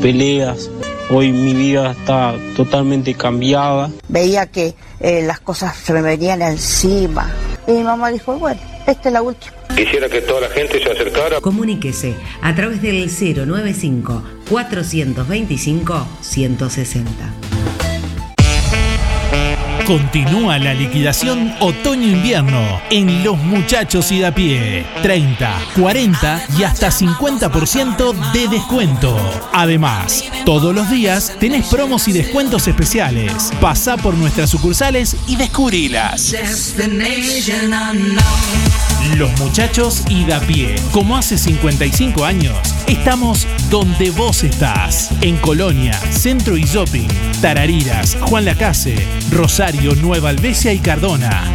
[0.00, 0.70] peleas.
[1.10, 3.90] Hoy mi vida está totalmente cambiada.
[4.06, 7.28] Veía que eh, las cosas se me venían encima.
[7.66, 9.52] Y mi mamá dijo, bueno, esta es la última.
[9.74, 11.40] Quisiera que toda la gente se acercara.
[11.40, 17.49] Comuníquese a través del 095 425 160.
[19.90, 24.86] Continúa la liquidación otoño-invierno en Los Muchachos y de a pie.
[25.02, 29.18] 30, 40 y hasta 50% de descuento.
[29.52, 33.50] Además, todos los días tenés promos y descuentos especiales.
[33.60, 36.36] Pasá por nuestras sucursales y descubrilas.
[39.16, 40.76] Los muchachos y da pie.
[40.92, 42.56] Como hace 55 años,
[42.86, 45.10] estamos donde vos estás.
[45.20, 47.08] En Colonia, Centro y Shopping,
[47.40, 48.96] Tarariras, Juan Lacase,
[49.30, 51.50] Rosario, Nueva Albesia y Cardona.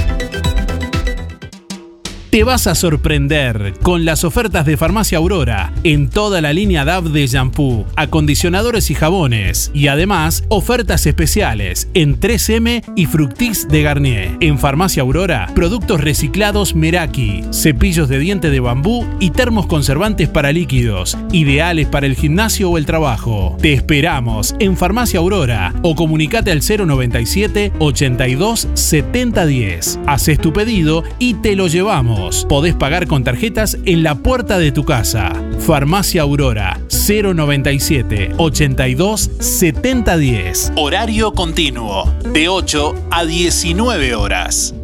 [2.33, 7.11] Te vas a sorprender con las ofertas de Farmacia Aurora en toda la línea DAV
[7.11, 9.71] de shampoo, acondicionadores y jabones.
[9.75, 14.31] Y además, ofertas especiales en 3M y Fructis de Garnier.
[14.41, 20.53] En Farmacia Aurora, productos reciclados Meraki, cepillos de diente de bambú y termos conservantes para
[20.53, 23.59] líquidos, ideales para el gimnasio o el trabajo.
[23.61, 29.99] Te esperamos en Farmacia Aurora o comunicate al 097 82 7010.
[30.07, 32.22] Haces tu pedido y te lo llevamos.
[32.49, 35.33] Podés pagar con tarjetas en la puerta de tu casa.
[35.59, 40.73] Farmacia Aurora 097 82 7010.
[40.77, 44.75] Horario continuo de 8 a 19 horas.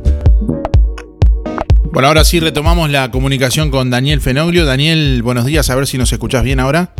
[1.92, 4.66] Bueno, ahora sí retomamos la comunicación con Daniel Fenoglio.
[4.66, 6.92] Daniel, buenos días, a ver si nos escuchás bien ahora.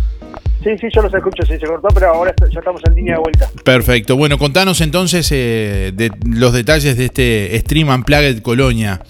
[0.64, 3.20] Sí, sí, yo los escucho, sí, se cortó, pero ahora ya estamos en línea de
[3.20, 3.48] vuelta.
[3.64, 4.16] Perfecto.
[4.16, 9.00] Bueno, contanos entonces eh, de los detalles de este Stream Unplugged Colonia.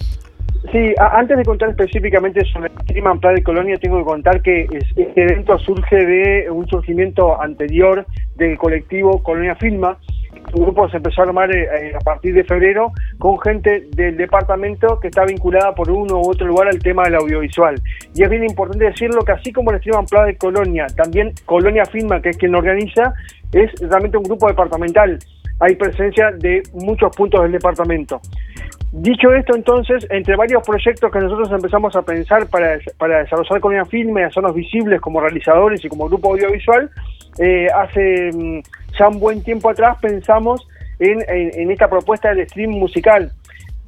[0.71, 4.41] Sí, antes de contar específicamente sobre el clima en Playa de Colonia, tengo que contar
[4.43, 8.05] que es- este evento surge de un surgimiento anterior
[8.35, 9.97] del colectivo Colonia Filma.
[10.53, 14.15] Un grupo se empezó a armar eh, eh, a partir de febrero con gente del
[14.15, 17.75] departamento que está vinculada por uno u otro lugar al tema del audiovisual.
[18.13, 21.85] Y es bien importante decirlo que así como el Stream Playa de Colonia, también Colonia
[21.85, 23.13] Filma, que es quien lo organiza,
[23.53, 25.17] es realmente un grupo departamental.
[25.61, 28.21] Hay presencia de muchos puntos del departamento.
[28.91, 34.21] Dicho esto, entonces, entre varios proyectos que nosotros empezamos a pensar para, desarrollar Colonia Filme
[34.21, 36.89] y hacernos visibles como realizadores y como grupo audiovisual,
[37.37, 38.61] eh, hace mm,
[38.97, 40.67] ya un buen tiempo atrás pensamos
[40.97, 43.31] en, esta propuesta del stream musical.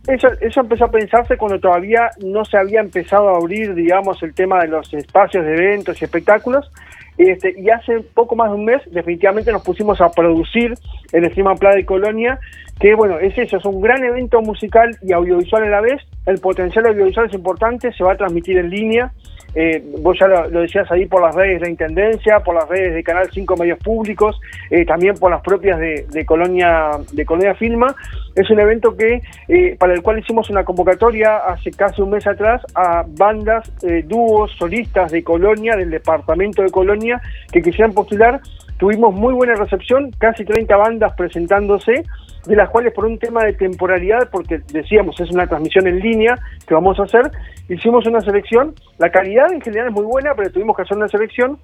[0.07, 4.61] Eso, empezó a pensarse cuando todavía no se había empezado a abrir, digamos, el tema
[4.61, 6.71] de los espacios de eventos y espectáculos.
[7.17, 10.73] Este, y hace poco más de un mes, definitivamente nos pusimos a producir
[11.11, 12.39] el Stream Playa de Colonia,
[12.81, 16.01] que bueno, es eso, es un gran evento musical y audiovisual a la vez.
[16.25, 19.11] El potencial audiovisual es importante, se va a transmitir en línea.
[19.53, 22.95] Eh, vos ya lo, decías ahí por las redes de la Intendencia, por las redes
[22.95, 27.53] de Canal 5 Medios Públicos, eh, también por las propias de, de Colonia de Colonia
[27.53, 27.93] Filma.
[28.35, 32.25] Es un evento que eh, para el cual hicimos una convocatoria hace casi un mes
[32.25, 37.21] atrás a bandas, eh, dúos, solistas de Colonia, del departamento de Colonia,
[37.51, 38.39] que quisieran postular.
[38.81, 42.03] Tuvimos muy buena recepción, casi 30 bandas presentándose,
[42.47, 46.35] de las cuales por un tema de temporalidad, porque decíamos es una transmisión en línea
[46.65, 47.29] que vamos a hacer,
[47.69, 48.73] hicimos una selección.
[48.97, 51.59] La calidad en general es muy buena, pero tuvimos que hacer una selección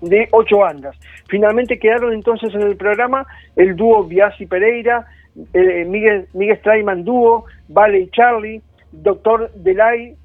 [0.00, 0.96] de ocho bandas.
[1.28, 3.24] Finalmente quedaron entonces en el programa
[3.54, 5.06] el dúo Biasi Pereira,
[5.54, 10.16] eh, Miguel, Miguel Strayman dúo, Vale y Charlie, Doctor Delay,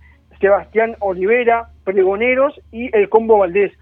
[0.41, 3.73] Sebastián Olivera, Pregoneros y el Combo Valdés.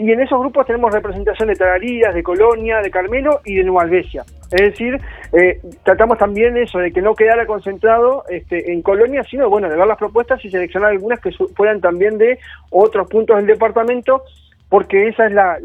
[0.00, 3.82] Y en esos grupos tenemos representación de Tarariras, de Colonia, de Carmelo y de Nueva
[3.82, 4.24] Albesia.
[4.50, 4.98] Es decir,
[5.34, 9.76] eh, tratamos también eso, de que no quedara concentrado este, en Colonia, sino bueno, de
[9.76, 12.38] ver las propuestas y seleccionar algunas que fueran también de
[12.70, 14.22] otros puntos del departamento,
[14.70, 15.58] porque esa es la,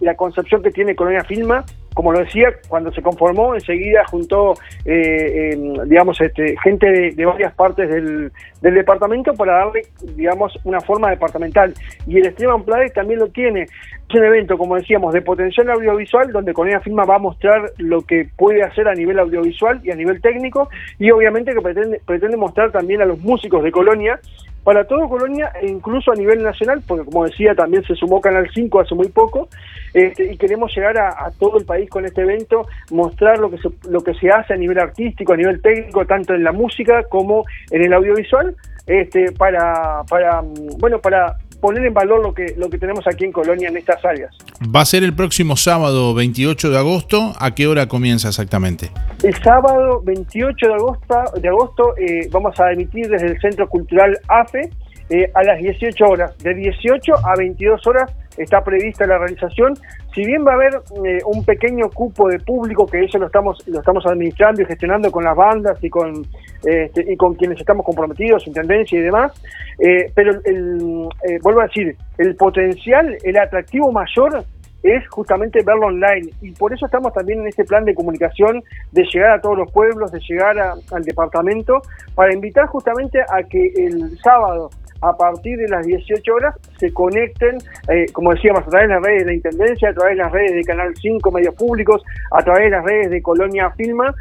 [0.00, 1.64] la concepción que tiene Colonia Filma.
[1.98, 4.52] Como lo decía, cuando se conformó, enseguida juntó,
[4.84, 8.30] eh, eh, digamos, este, gente de, varias partes del,
[8.60, 9.82] departamento para darle,
[10.14, 11.74] digamos, una forma departamental.
[12.06, 13.62] Y el Stream Play también lo tiene.
[13.62, 18.02] Es un evento, como decíamos, de potencial audiovisual, donde Colonia Filma va a mostrar lo
[18.02, 20.68] que puede hacer a nivel audiovisual y a nivel técnico,
[21.00, 24.20] y obviamente que pretende, pretende mostrar también a los músicos de Colonia
[24.68, 28.50] para todo Colonia e incluso a nivel nacional, porque como decía, también se sumó Canal
[28.52, 29.48] 5 hace muy poco,
[29.94, 33.68] este, y queremos llegar a todo el país con este evento, mostrar lo que, se,
[33.88, 37.44] lo que se hace a nivel artístico, a nivel técnico, tanto en la música como
[37.70, 38.54] en el audiovisual,
[38.86, 43.24] este, para, para, mm, bueno, para poner en valor lo que, lo que tenemos aquí
[43.24, 44.34] en Colonia en estas áreas.
[44.74, 47.32] Va a ser el próximo sábado 28 de agosto.
[47.40, 48.90] ¿A qué hora comienza exactamente?
[49.22, 54.16] El sábado 28 de agosto, de agosto eh, vamos a emitir desde el Centro Cultural
[54.28, 54.70] AFE
[55.10, 56.38] eh, a las 18 horas.
[56.38, 59.74] De 18 a 22 horas está prevista la realización.
[60.18, 60.74] Si bien va a haber
[61.06, 65.12] eh, un pequeño cupo de público, que eso lo estamos, lo estamos administrando y gestionando
[65.12, 66.26] con las bandas y con,
[66.64, 69.30] este, y con quienes estamos comprometidos, intendencia y demás,
[69.78, 74.44] eh, pero el, eh, vuelvo a decir, el potencial, el atractivo mayor
[74.82, 76.30] es justamente verlo online.
[76.40, 78.60] Y por eso estamos también en este plan de comunicación,
[78.90, 81.80] de llegar a todos los pueblos, de llegar al departamento,
[82.16, 84.68] para invitar justamente a que el sábado
[85.00, 89.02] a partir de las 18 horas se conecten, eh, como decíamos, a través de las
[89.02, 92.42] redes de la Intendencia, a través de las redes de Canal 5, medios públicos, a
[92.42, 94.14] través de las redes de Colonia Filma,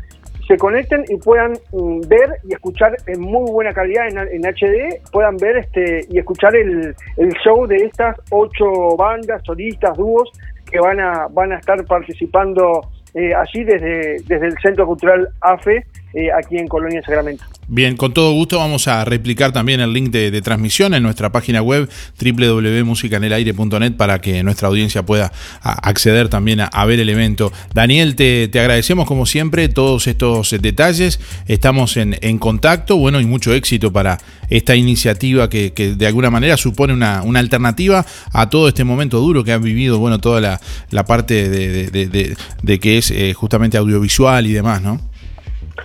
[0.47, 5.35] se conecten y puedan mm, ver y escuchar en muy buena calidad en, HD, puedan
[5.37, 10.31] ver este y escuchar el, el show de estas ocho bandas, solistas, dúos
[10.69, 12.81] que van a, van a estar participando
[13.13, 17.43] eh, allí desde, desde el Centro Cultural AFE, eh, aquí en Colonia Sacramento.
[17.69, 21.61] Bien, con todo gusto vamos a replicar también el link de, transmisión en nuestra página
[21.61, 27.51] web www.musicanelaire.net para que nuestra audiencia pueda acceder también a, ver el evento.
[27.73, 31.19] Daniel, te, agradecemos como siempre todos estos detalles.
[31.47, 34.17] Estamos en, contacto, bueno, y mucho éxito para
[34.49, 39.51] esta iniciativa que, de alguna manera supone una, alternativa a todo este momento duro que
[39.51, 45.01] han vivido, bueno, toda la, parte de, que es eh, justamente audiovisual y demás, ¿no?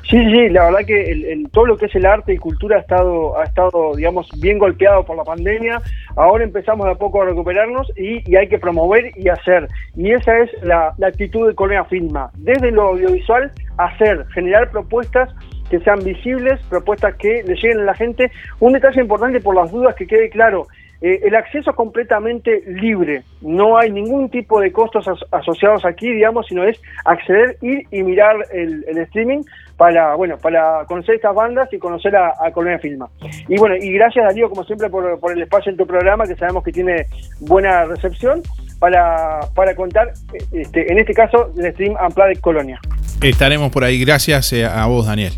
[0.09, 2.81] Sí, sí, la verdad que el, todo lo que es el arte y cultura ha
[2.81, 5.81] estado, ha estado, digamos, bien golpeado por la pandemia.
[6.17, 9.69] Ahora empezamos de a poco a recuperarnos y, hay que promover y hacer.
[9.97, 12.31] Y esa es la, actitud de Colonia Filma.
[12.35, 15.31] Desde lo audiovisual, hacer, generar propuestas
[15.71, 18.31] que sean visibles, propuestas que le lleguen a la gente.
[18.61, 20.67] Un detalle importante por las dudas que quede claro,
[21.03, 26.47] eh, el acceso es completamente libre, no hay ningún tipo de costos asociados aquí, digamos,
[26.47, 29.43] sino es acceder, ir y mirar el, streaming
[29.83, 33.09] para, bueno, para conocer estas bandas y conocer a, Colonia Filma.
[33.49, 36.63] Y bueno, y gracias Darío, como siempre, por, el espacio en tu programa, que sabemos
[36.63, 37.07] que tiene
[37.41, 38.43] buena recepción,
[38.79, 40.13] para, para contar,
[40.53, 42.79] este, en este caso, el stream Amplada de Colonia.
[43.21, 45.33] Estaremos por ahí, gracias eh, a vos, Daniel.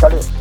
[0.00, 0.32] Saludos.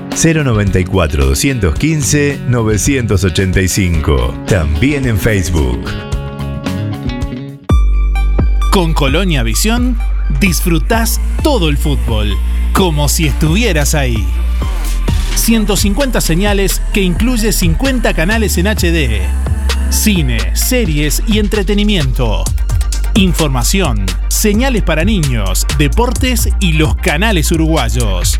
[0.15, 4.33] 094 215 985.
[4.47, 5.85] También en Facebook.
[8.71, 9.97] Con Colonia Visión
[10.39, 12.35] disfrutás todo el fútbol,
[12.73, 14.25] como si estuvieras ahí.
[15.35, 19.21] 150 señales que incluye 50 canales en HD.
[19.89, 22.43] Cine, series y entretenimiento.
[23.15, 28.39] Información, señales para niños, deportes y los canales uruguayos.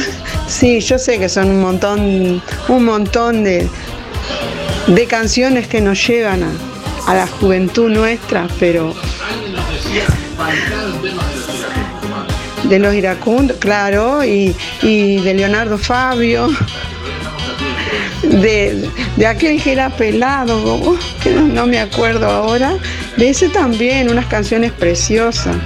[0.47, 3.69] Sí, yo sé que son un montón, un montón de,
[4.87, 6.51] de canciones que nos llevan a,
[7.07, 8.95] a la juventud nuestra, pero
[12.65, 16.49] de los iracundos, claro, y, y de Leonardo Fabio,
[18.23, 22.77] de, de aquel que era pelado, que no, me acuerdo ahora,
[23.17, 25.57] de ese también, unas canciones preciosas.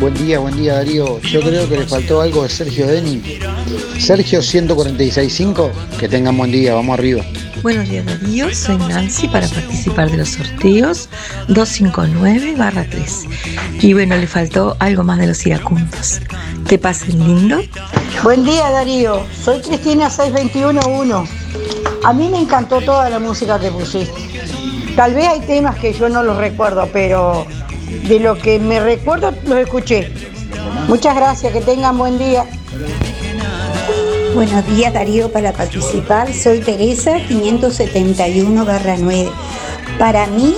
[0.00, 1.20] Buen día, buen día Darío.
[1.20, 3.22] Yo creo que le faltó algo de Sergio Denis.
[3.98, 7.24] Sergio 146.5, que tengan buen día, vamos arriba.
[7.64, 11.08] Buenos días Darío, soy Nancy para participar de los sorteos
[11.48, 12.56] 259
[12.90, 13.24] 3.
[13.80, 16.20] Y bueno, le faltó algo más de los iracundos.
[16.68, 17.62] Que pasen lindo.
[18.22, 21.32] Buen día Darío, soy Cristina 6211.
[22.04, 24.12] A mí me encantó toda la música que pusiste.
[24.94, 27.46] Tal vez hay temas que yo no los recuerdo, pero
[28.06, 30.12] de lo que me recuerdo los escuché.
[30.86, 32.44] Muchas gracias, que tengan buen día.
[34.34, 36.32] Buenos días Darío para participar.
[36.32, 39.30] Soy Teresa 571-9.
[39.98, 40.54] Para mí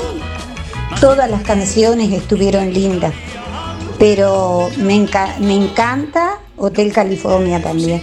[1.01, 3.12] todas las canciones estuvieron lindas,
[3.99, 8.01] pero me, enca- me encanta Hotel California también.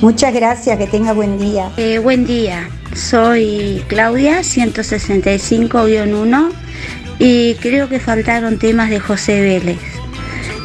[0.00, 1.70] Muchas gracias, que tenga buen día.
[1.76, 6.48] Eh, buen día, soy Claudia 165-1
[7.20, 9.78] y creo que faltaron temas de José Vélez.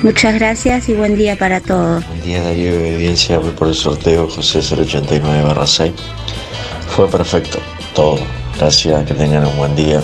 [0.04, 2.06] Muchas gracias y buen día para todos.
[2.06, 5.94] Buen día Darío y audiencia, voy por el sorteo José 089 6.
[6.90, 7.60] Fue perfecto,
[7.96, 8.20] todo.
[8.58, 10.02] Gracias, que tengan un buen día.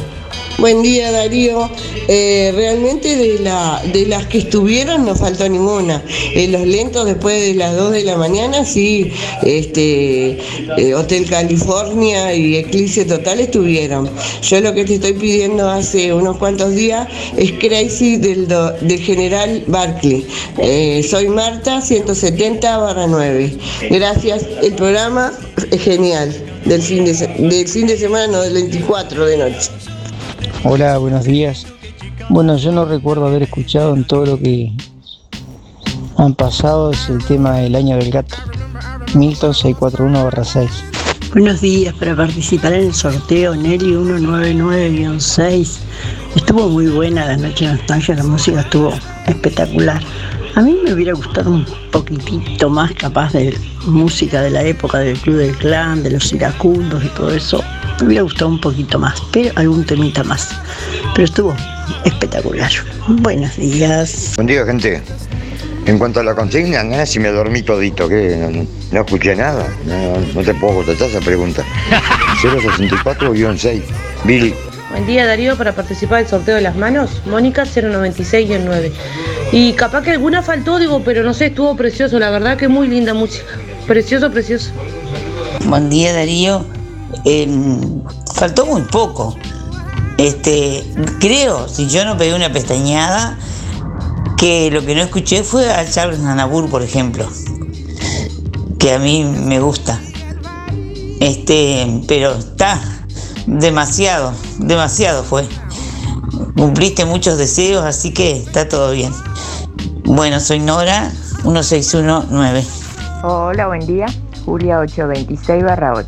[0.59, 1.69] Buen día Darío.
[2.07, 6.03] Eh, realmente de, la, de las que estuvieron no faltó ninguna.
[6.33, 9.11] Eh, los lentos después de las 2 de la mañana, sí,
[9.43, 10.37] este,
[10.77, 14.09] eh, Hotel California y Eclipse Total estuvieron.
[14.41, 17.07] Yo lo que te estoy pidiendo hace unos cuantos días
[17.37, 20.25] es Crazy del, do- del general Barkley.
[20.57, 23.57] Eh, soy Marta, 170 9.
[23.91, 24.45] Gracias.
[24.63, 25.31] El programa
[25.71, 26.35] es genial.
[26.65, 29.69] Del fin de, del fin de semana, no, del 24 de noche.
[30.65, 31.65] Hola, buenos días.
[32.27, 34.73] Bueno, yo no recuerdo haber escuchado en todo lo que
[36.17, 38.35] han pasado es el tema del año del gato.
[39.15, 40.67] Milton 641-6.
[41.31, 45.77] Buenos días, para participar en el sorteo Nelly 199-6.
[46.35, 48.91] Estuvo muy buena la noche de nostalgia, la música estuvo
[49.27, 50.01] espectacular.
[50.55, 55.17] A mí me hubiera gustado un poquitito más capaz de música de la época del
[55.19, 57.63] Club del Clan, de los iracundos y todo eso.
[58.01, 60.49] Me hubiera gustado un poquito más, pero algún temita más.
[61.13, 61.55] Pero estuvo
[62.05, 62.71] espectacular.
[63.07, 64.33] Buenos días.
[64.35, 65.01] Buen día, gente.
[65.85, 69.35] En cuanto a la consigna, nada, si me dormí todito, que no, no- no escuché
[69.35, 69.65] nada.
[69.85, 71.63] No, no te puedo contestar esa pregunta.
[72.41, 73.81] 064-6.
[74.23, 74.53] Billy.
[74.91, 78.91] Buen día Darío, para participar del sorteo de las manos, Mónica 096 y el 9.
[79.51, 82.87] Y capaz que alguna faltó, digo, pero no sé, estuvo precioso, la verdad que muy
[82.87, 83.45] linda música.
[83.87, 84.71] Precioso, precioso.
[85.65, 86.65] Buen día Darío.
[87.25, 87.47] Eh,
[88.35, 89.35] faltó muy poco.
[90.17, 90.83] Este,
[91.19, 93.37] creo, si yo no pegué una pestañeada,
[94.37, 97.27] que lo que no escuché fue a Charles Nanabur, por ejemplo.
[98.77, 99.99] Que a mí me gusta.
[101.19, 102.81] Este, pero está
[103.45, 105.47] demasiado, demasiado fue.
[106.55, 109.13] Cumpliste muchos deseos, así que está todo bien.
[110.05, 111.11] Bueno, soy Nora,
[111.43, 112.65] 1619.
[113.23, 114.05] Hola, buen día.
[114.45, 116.07] Julia 826 barra 8.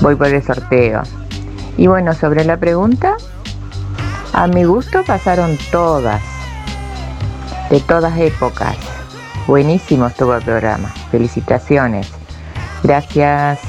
[0.00, 1.02] Voy por el sorteo.
[1.76, 3.16] Y bueno, sobre la pregunta,
[4.32, 6.22] a mi gusto pasaron todas,
[7.70, 8.76] de todas épocas.
[9.46, 10.92] Buenísimo estuvo el programa.
[11.10, 12.08] Felicitaciones.
[12.82, 13.60] Gracias.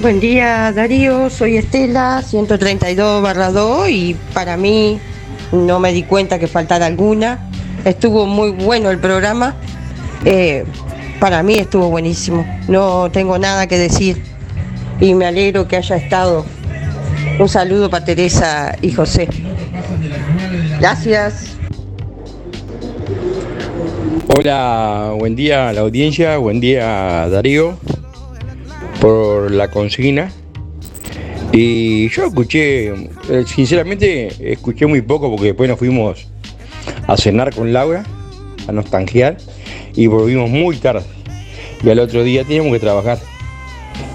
[0.00, 4.98] Buen día Darío, soy Estela, 132 barra 2 y para mí
[5.52, 7.50] no me di cuenta que faltara alguna.
[7.84, 9.54] Estuvo muy bueno el programa.
[10.24, 10.64] Eh,
[11.18, 12.46] para mí estuvo buenísimo.
[12.68, 14.29] No tengo nada que decir
[15.00, 16.44] y me alegro que haya estado.
[17.38, 19.28] Un saludo para Teresa y José.
[20.78, 21.56] Gracias.
[24.36, 27.76] Hola, buen día a la audiencia, buen día Darío
[29.00, 30.30] por la consigna.
[31.52, 36.28] Y yo escuché, eh, sinceramente escuché muy poco porque después nos fuimos
[37.06, 38.04] a cenar con Laura,
[38.68, 39.38] a nostalgiar,
[39.94, 41.04] y volvimos muy tarde.
[41.82, 43.18] Y al otro día teníamos que trabajar.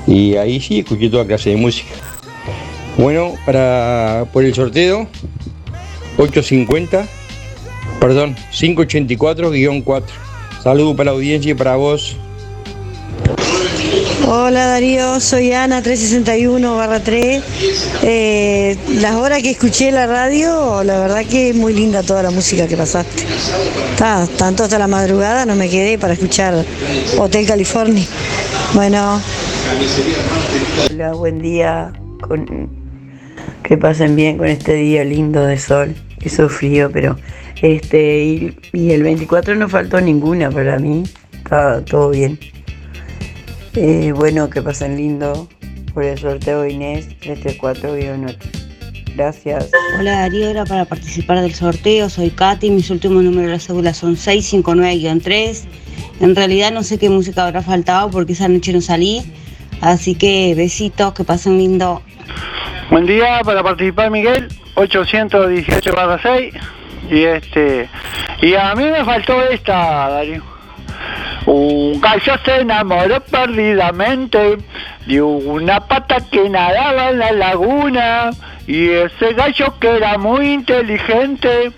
[0.08, 1.94] Y ahí sí escuché toda clase de música.
[2.98, 5.08] Bueno, para por el sorteo,
[6.18, 7.08] 850,
[8.00, 10.04] perdón, 584-4.
[10.64, 12.18] Saludos para la audiencia y para vos.
[14.28, 17.44] Hola Darío, soy Ana 361 barra 3.
[18.02, 22.32] Eh, las horas que escuché la radio, la verdad que es muy linda toda la
[22.32, 23.24] música que pasaste.
[23.92, 26.66] Está, tanto hasta la madrugada no me quedé para escuchar
[27.20, 28.06] Hotel California.
[28.74, 29.22] Bueno.
[30.92, 31.92] Hola, buen día.
[33.64, 35.96] Que pasen bien con este día lindo de sol.
[36.24, 37.18] Hizo frío, pero
[37.62, 41.04] este y, el 24 no faltó ninguna para mí.
[41.34, 42.40] Está todo bien.
[43.74, 45.50] Eh, bueno, que pasen lindo
[45.94, 48.36] por el sorteo Inés 334-8.
[49.16, 49.72] Gracias.
[50.00, 52.10] Hola Darío, era para participar del sorteo.
[52.10, 55.64] Soy Katy, mis últimos números de la cédula son 659-3.
[56.20, 59.24] En realidad no sé qué música habrá faltado porque esa noche no salí.
[59.86, 62.02] Así que besitos, que pasen lindo.
[62.90, 66.56] Buen día para participar Miguel, 818 barra 6.
[67.12, 67.88] Y este.
[68.42, 70.42] Y a mí me faltó esta, Darío.
[71.46, 74.58] Un gallo se enamoró perdidamente
[75.06, 78.32] de una pata que nadaba en la laguna.
[78.66, 81.72] Y ese gallo que era muy inteligente,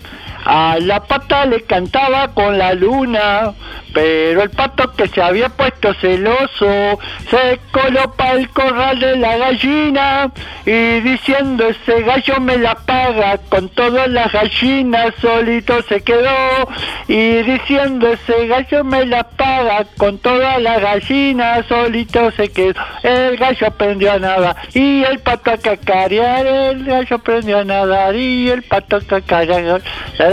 [0.48, 3.52] a la pata le cantaba con la luna.
[3.92, 6.98] Pero el pato que se había puesto celoso
[7.30, 10.30] se coló para el corral de la gallina
[10.66, 16.68] y diciendo ese gallo me la paga con todas las gallinas solito se quedó
[17.08, 22.74] y diciendo ese gallo me la paga con todas las gallinas solito se quedó.
[23.02, 28.14] El gallo aprendió a nadar y el pato a cacarear, el gallo aprendió a nadar
[28.14, 29.80] y el pato a cacarear.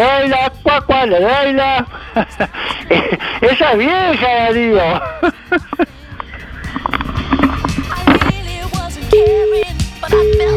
[0.06, 1.88] Le doy la cuacua, le doy la...
[3.42, 5.02] Esa es vieja, Darío.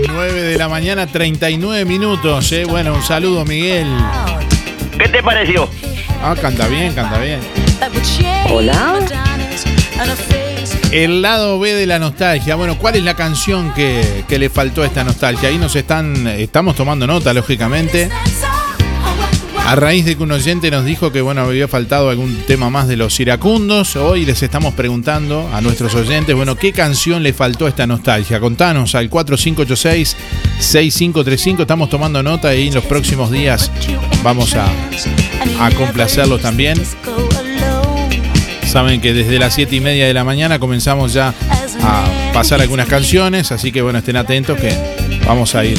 [0.06, 2.52] 9 de la mañana, 39 minutos.
[2.52, 2.66] Eh.
[2.66, 3.86] Bueno, un saludo, Miguel.
[4.98, 5.66] ¿Qué te pareció?
[6.22, 7.40] Ah, canta bien, canta bien.
[8.50, 8.98] Hola.
[10.92, 12.54] El lado B de la nostalgia.
[12.54, 15.48] Bueno, ¿cuál es la canción que, que le faltó a esta nostalgia?
[15.48, 18.10] Ahí nos están, estamos tomando nota, lógicamente.
[19.68, 22.88] A raíz de que un oyente nos dijo que bueno, había faltado algún tema más
[22.88, 27.66] de los iracundos, hoy les estamos preguntando a nuestros oyentes, bueno, ¿qué canción le faltó
[27.66, 28.40] a esta nostalgia?
[28.40, 33.70] Contanos al 4586-6535, estamos tomando nota y en los próximos días
[34.22, 34.64] vamos a,
[35.60, 36.82] a complacerlos también.
[38.64, 41.34] Saben que desde las 7 y media de la mañana comenzamos ya
[41.82, 44.72] a pasar algunas canciones, así que bueno, estén atentos que
[45.26, 45.78] vamos a ir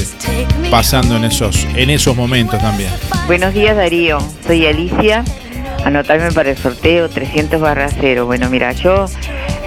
[0.70, 2.92] pasando en esos, en esos momentos también.
[3.28, 5.24] Buenos días Darío, soy Alicia,
[5.86, 8.26] anotarme para el sorteo 300 barra 0.
[8.26, 9.06] Bueno, mira, yo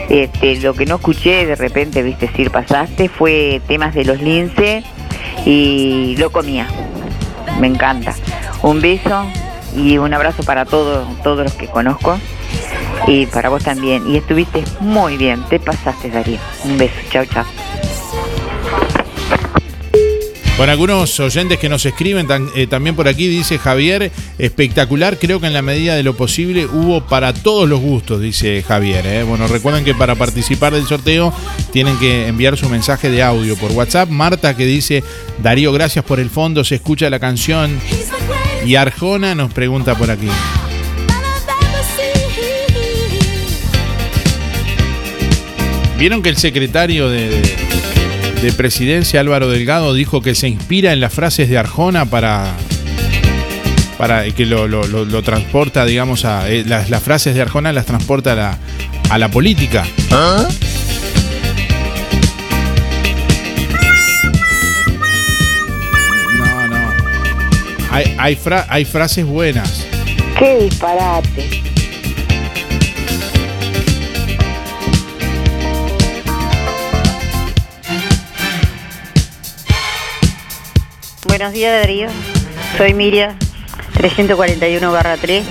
[0.08, 4.84] este, lo que no escuché de repente, viste, decir pasaste, fue temas de los lince
[5.46, 6.66] y lo comía.
[7.60, 8.14] Me encanta.
[8.62, 9.26] Un beso
[9.76, 12.18] y un abrazo para todos, todos los que conozco
[13.06, 14.08] y para vos también.
[14.10, 16.38] Y estuviste muy bien, te pasaste Darío.
[16.64, 17.44] Un beso, chao, chao.
[20.56, 25.46] Con algunos oyentes que nos escriben eh, también por aquí, dice Javier, espectacular, creo que
[25.46, 29.04] en la medida de lo posible hubo para todos los gustos, dice Javier.
[29.06, 29.22] eh.
[29.24, 31.32] Bueno, recuerden que para participar del sorteo
[31.72, 34.10] tienen que enviar su mensaje de audio por WhatsApp.
[34.10, 35.02] Marta que dice,
[35.42, 37.80] Darío, gracias por el fondo, se escucha la canción.
[38.64, 40.28] Y Arjona nos pregunta por aquí.
[46.02, 47.56] ¿Vieron que el secretario de, de-
[48.42, 52.54] de presidencia, Álvaro Delgado, dijo que se inspira en las frases de Arjona para,
[53.98, 58.32] para que lo, lo- transporta, digamos, a eh, las, las frases de Arjona las transporta
[58.32, 58.58] a la,
[59.10, 59.84] a la política?
[66.36, 66.76] No, no.
[67.90, 69.86] Hay, hay, fra- hay frases buenas.
[70.38, 71.71] ¡Qué disparate!
[81.42, 82.08] Buenos días, Darío.
[82.78, 83.36] Soy Miriam,
[83.94, 85.44] 341 barra 3.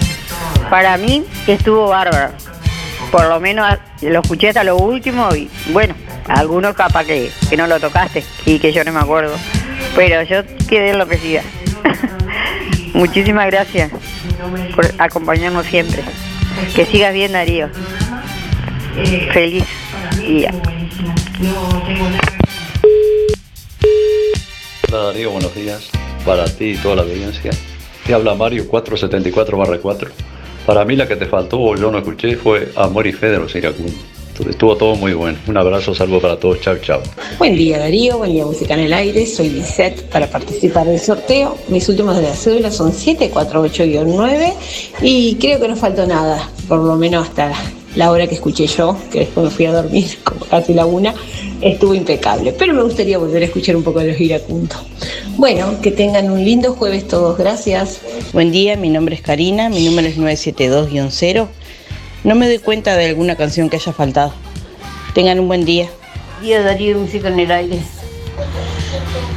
[0.69, 2.31] Para mí estuvo bárbaro.
[3.11, 5.93] Por lo menos lo escuché hasta lo último y bueno,
[6.29, 9.35] algunos capaz que, que no lo tocaste y que yo no me acuerdo.
[9.93, 11.41] Pero yo quedé enloquecida.
[12.93, 13.91] Muchísimas gracias
[14.73, 16.05] por acompañarnos siempre.
[16.73, 17.69] Que sigas bien, Darío.
[19.33, 19.65] Feliz
[20.25, 20.53] día.
[24.93, 25.89] Hola Darío, buenos días.
[26.25, 27.51] Para ti y toda la audiencia.
[28.05, 30.11] Te habla Mario 474 4.
[30.65, 33.37] Para mí la que te faltó o yo no escuché fue Amor y Fe de
[33.37, 33.55] los
[34.49, 35.37] estuvo todo muy bueno.
[35.47, 36.59] Un abrazo, salvo para todos.
[36.59, 37.01] Chao, chao.
[37.37, 41.57] Buen día Darío, buen día Música en el Aire, soy Lisette para participar del sorteo.
[41.69, 44.53] Mis últimos de la cédula son 748-9
[45.03, 47.53] y creo que no faltó nada, por lo menos hasta
[47.95, 51.13] la hora que escuché yo, que después me fui a dormir como casi la una,
[51.61, 52.53] estuvo impecable.
[52.53, 54.79] Pero me gustaría volver a escuchar un poco de los iracundos.
[55.37, 58.01] Bueno, que tengan un lindo jueves todos, gracias.
[58.33, 61.47] Buen día, mi nombre es Karina, mi número es 972-0.
[62.23, 64.33] No me doy cuenta de alguna canción que haya faltado.
[65.13, 65.89] Tengan un buen día.
[66.41, 67.79] Día Darío Música en el Aire.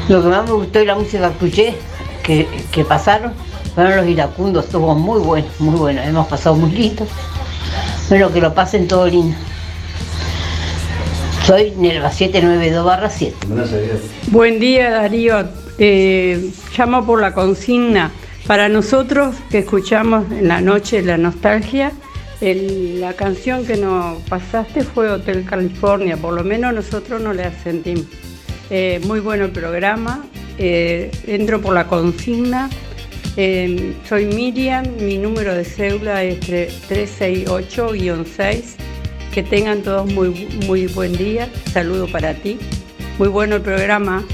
[0.08, 1.74] Lo que más me gustó de la música que escuché,
[2.22, 3.32] que, que pasaron,
[3.74, 4.66] fueron los iracundos.
[4.66, 6.02] Estuvo muy bueno, muy bueno.
[6.02, 7.06] Hemos pasado muy lindo.
[8.08, 9.36] Pero que lo pasen todo lindo.
[11.46, 13.36] Soy Nelva 792 7.
[14.30, 18.12] Buen día Darío, Eh, llamo por la consigna.
[18.46, 21.90] Para nosotros que escuchamos en la noche la nostalgia,
[22.40, 27.50] el- la canción que nos pasaste fue Hotel California, por lo menos nosotros no la
[27.64, 28.04] sentimos.
[28.70, 30.24] Eh, muy bueno el programa,
[30.58, 32.70] eh, entro por la consigna.
[33.36, 38.76] Eh, soy Miriam, mi número de cédula es tre- 368-6.
[39.32, 40.30] Que tengan todos muy,
[40.66, 41.48] muy buen día.
[41.72, 42.58] Saludo para ti.
[43.18, 44.24] Muy bueno el programa.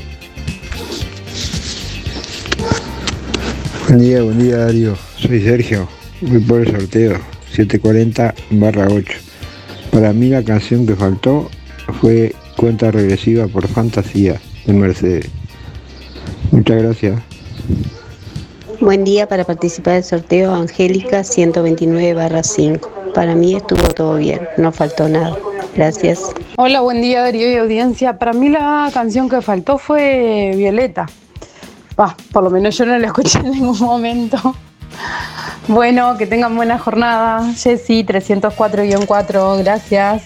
[3.88, 4.94] Buen día, buen día Darío.
[5.16, 5.88] Soy Sergio.
[6.20, 7.18] Voy por el sorteo
[7.53, 9.12] 740 barra 8.
[9.90, 11.51] Para mí la canción que faltó
[12.01, 15.26] fue Cuenta Regresiva por Fantasía de Mercedes.
[16.53, 17.20] Muchas gracias.
[18.81, 23.12] Buen día para participar del sorteo Angélica 129-5.
[23.12, 25.37] Para mí estuvo todo bien, no faltó nada.
[25.76, 26.33] Gracias.
[26.57, 28.18] Hola, buen día Darío y audiencia.
[28.18, 31.07] Para mí la canción que faltó fue Violeta.
[31.95, 34.55] Bah, por lo menos yo no la escuché en ningún momento.
[35.68, 37.53] Bueno, que tengan buena jornada.
[37.53, 40.22] Jessy 304-4, gracias.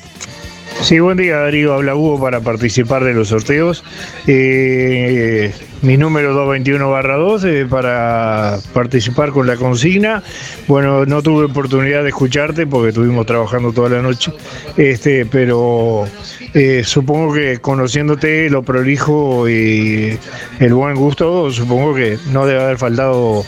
[0.84, 3.82] Sí, buen día Darío, habla Hugo para participar de los sorteos.
[4.26, 10.22] Eh, mi número 221-2 eh, para participar con la consigna.
[10.68, 14.30] Bueno, no tuve oportunidad de escucharte porque estuvimos trabajando toda la noche,
[14.76, 16.04] este, pero
[16.52, 20.18] eh, supongo que conociéndote lo prolijo y
[20.60, 23.42] el buen gusto, supongo que no debe haber faltado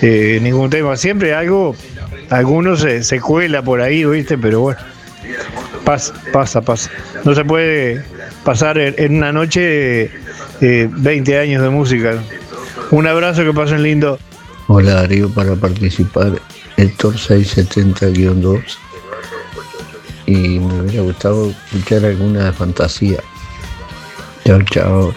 [0.00, 0.96] eh, ningún tema.
[0.96, 1.74] Siempre algo,
[2.30, 4.38] algunos se, se cuela por ahí, ¿viste?
[4.38, 4.78] Pero bueno.
[5.88, 6.90] Pasa, pasa, pasa.
[7.24, 8.04] No se puede
[8.44, 10.10] pasar en, una noche
[10.60, 12.22] eh, 20 años de música.
[12.90, 14.18] Un abrazo, que pasen lindo.
[14.66, 16.42] Hola Darío, para participar,
[16.76, 18.62] Héctor 670-2.
[20.26, 23.20] Y me hubiera gustado escuchar alguna de fantasía.
[24.44, 25.14] Chao, chao.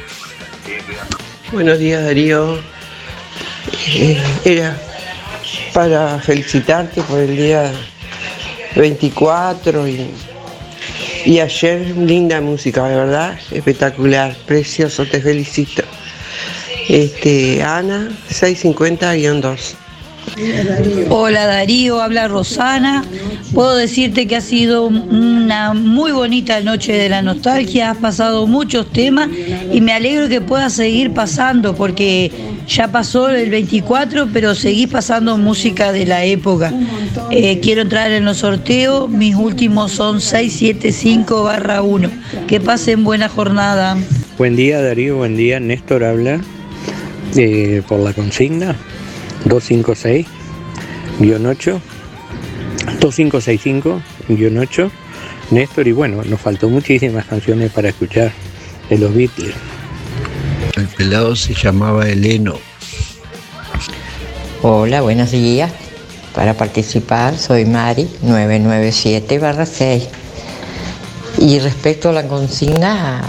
[1.51, 2.59] Buenos días Darío.
[3.89, 4.81] Eh, era
[5.73, 7.73] para felicitarte por el día
[8.77, 10.30] 24 y,
[11.25, 15.83] y ayer linda música, de verdad, espectacular, precioso, te felicito.
[16.87, 19.75] Este, Ana 650-2.
[21.09, 23.03] Hola Darío, habla Rosana.
[23.53, 28.89] Puedo decirte que ha sido una muy bonita noche de la nostalgia, has pasado muchos
[28.91, 29.29] temas
[29.71, 32.31] y me alegro que puedas seguir pasando porque
[32.75, 36.73] ya pasó el 24, pero seguís pasando música de la época.
[37.29, 42.09] Eh, quiero entrar en los sorteos, mis últimos son 675 barra 1.
[42.47, 43.97] Que pasen buena jornada.
[44.37, 45.59] Buen día Darío, buen día.
[45.59, 46.39] Néstor habla
[47.35, 48.75] eh, por la consigna
[49.45, 50.25] 256-8,
[52.99, 54.91] 2565-8,
[55.51, 58.31] Néstor y bueno, nos faltó muchísimas canciones para escuchar
[58.89, 59.55] de los Beatles.
[61.01, 62.53] El pelado se llamaba Eleno.
[64.61, 65.71] Hola, buenos días.
[66.35, 70.03] Para participar soy Mari 997-6.
[71.39, 73.23] Y respecto a la consigna,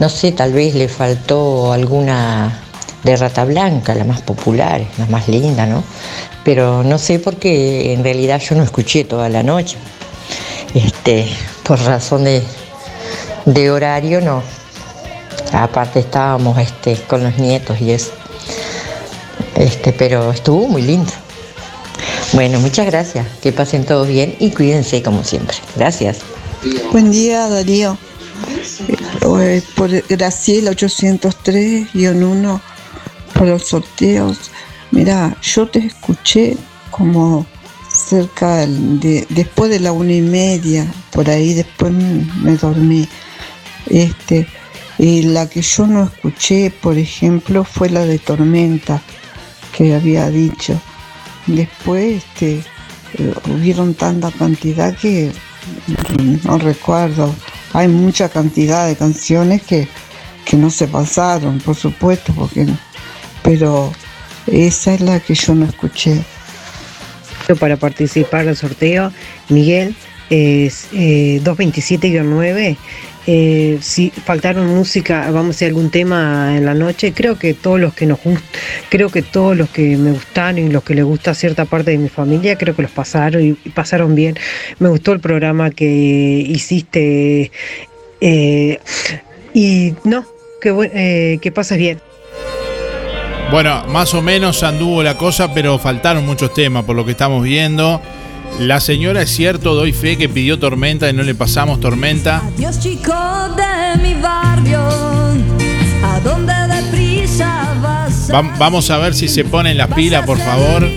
[0.00, 2.60] no sé, tal vez le faltó alguna
[3.04, 5.82] de Rata Blanca, la más popular, la más linda, ¿no?
[6.44, 9.78] Pero no sé porque en realidad yo no escuché toda la noche.
[10.74, 11.26] Este,
[11.62, 12.42] por razón de,
[13.46, 14.63] de horario no.
[15.54, 18.12] Aparte estábamos este, con los nietos y eso.
[19.54, 21.12] Este, pero estuvo muy lindo.
[22.32, 23.26] Bueno, muchas gracias.
[23.40, 25.56] Que pasen todos bien y cuídense como siempre.
[25.76, 26.18] Gracias.
[26.90, 27.96] Buen día, Darío.
[28.88, 32.60] Eh, por Graciela 803-1
[33.32, 34.50] por los sorteos.
[34.90, 36.56] Mira, yo te escuché
[36.90, 37.46] como
[37.92, 43.08] cerca de, después de la una y media, por ahí después me dormí.
[43.86, 44.48] Este,
[44.98, 49.02] la que yo no escuché, por ejemplo, fue la de Tormenta,
[49.76, 50.80] que había dicho.
[51.46, 52.62] Después este,
[53.18, 55.32] eh, hubieron tanta cantidad que
[56.44, 57.34] no recuerdo.
[57.72, 59.88] Hay mucha cantidad de canciones que,
[60.44, 62.66] que no se pasaron, por supuesto, porque
[63.44, 63.92] pero
[64.46, 66.22] esa es la que yo no escuché.
[67.60, 69.12] Para participar del sorteo,
[69.50, 69.94] Miguel
[70.30, 72.76] es eh, 227-9.
[73.26, 77.12] Eh, si faltaron música, vamos a hacer algún tema en la noche.
[77.14, 78.18] Creo que todos los que nos
[78.90, 81.98] creo que todos los que me gustaron y los que les gusta cierta parte de
[81.98, 84.36] mi familia, creo que los pasaron y, pasaron bien.
[84.78, 87.50] Me gustó el programa que hiciste
[88.20, 88.78] eh,
[89.54, 90.26] y no,
[90.60, 92.00] que, eh, que pases bien.
[93.50, 97.42] Bueno, más o menos anduvo la cosa, pero faltaron muchos temas por lo que estamos
[97.42, 98.02] viendo.
[98.60, 102.42] La señora es cierto, doy fe que pidió tormenta y no le pasamos tormenta.
[102.56, 103.12] Dios chico
[103.56, 104.80] de mi barrio,
[106.04, 108.30] ¿a dónde deprisa vas?
[108.32, 110.88] Va- vamos a ver si se ponen las pilas, por favor.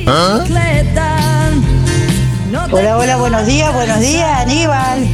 [2.70, 5.08] Hola, hola, buenos días, buenos días, Aníbal.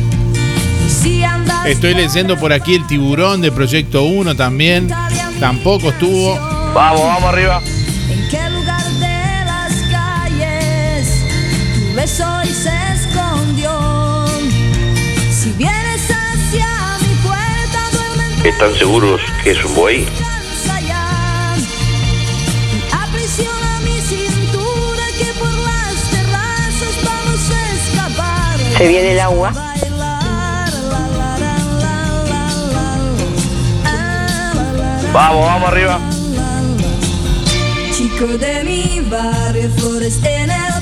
[1.65, 4.89] Estoy leyendo por aquí el tiburón de Proyecto 1 también.
[5.39, 6.35] Tampoco estuvo.
[6.73, 7.61] Vamos, vamos arriba.
[12.03, 13.71] Beso hoy se escondió?
[15.31, 16.67] Si vienes hacia
[16.99, 20.05] mi puerta, duerme ¿Están seguros que es un buey?
[22.91, 28.59] Aprisiona mi cintura que por las terrazas vamos a escapar.
[28.77, 29.53] Se viene el agua.
[35.13, 35.99] Vamos, vamos arriba.
[37.95, 40.72] Chico de mi barrio, flores en el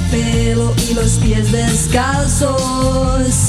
[0.42, 3.48] pelo y los pies descalzos.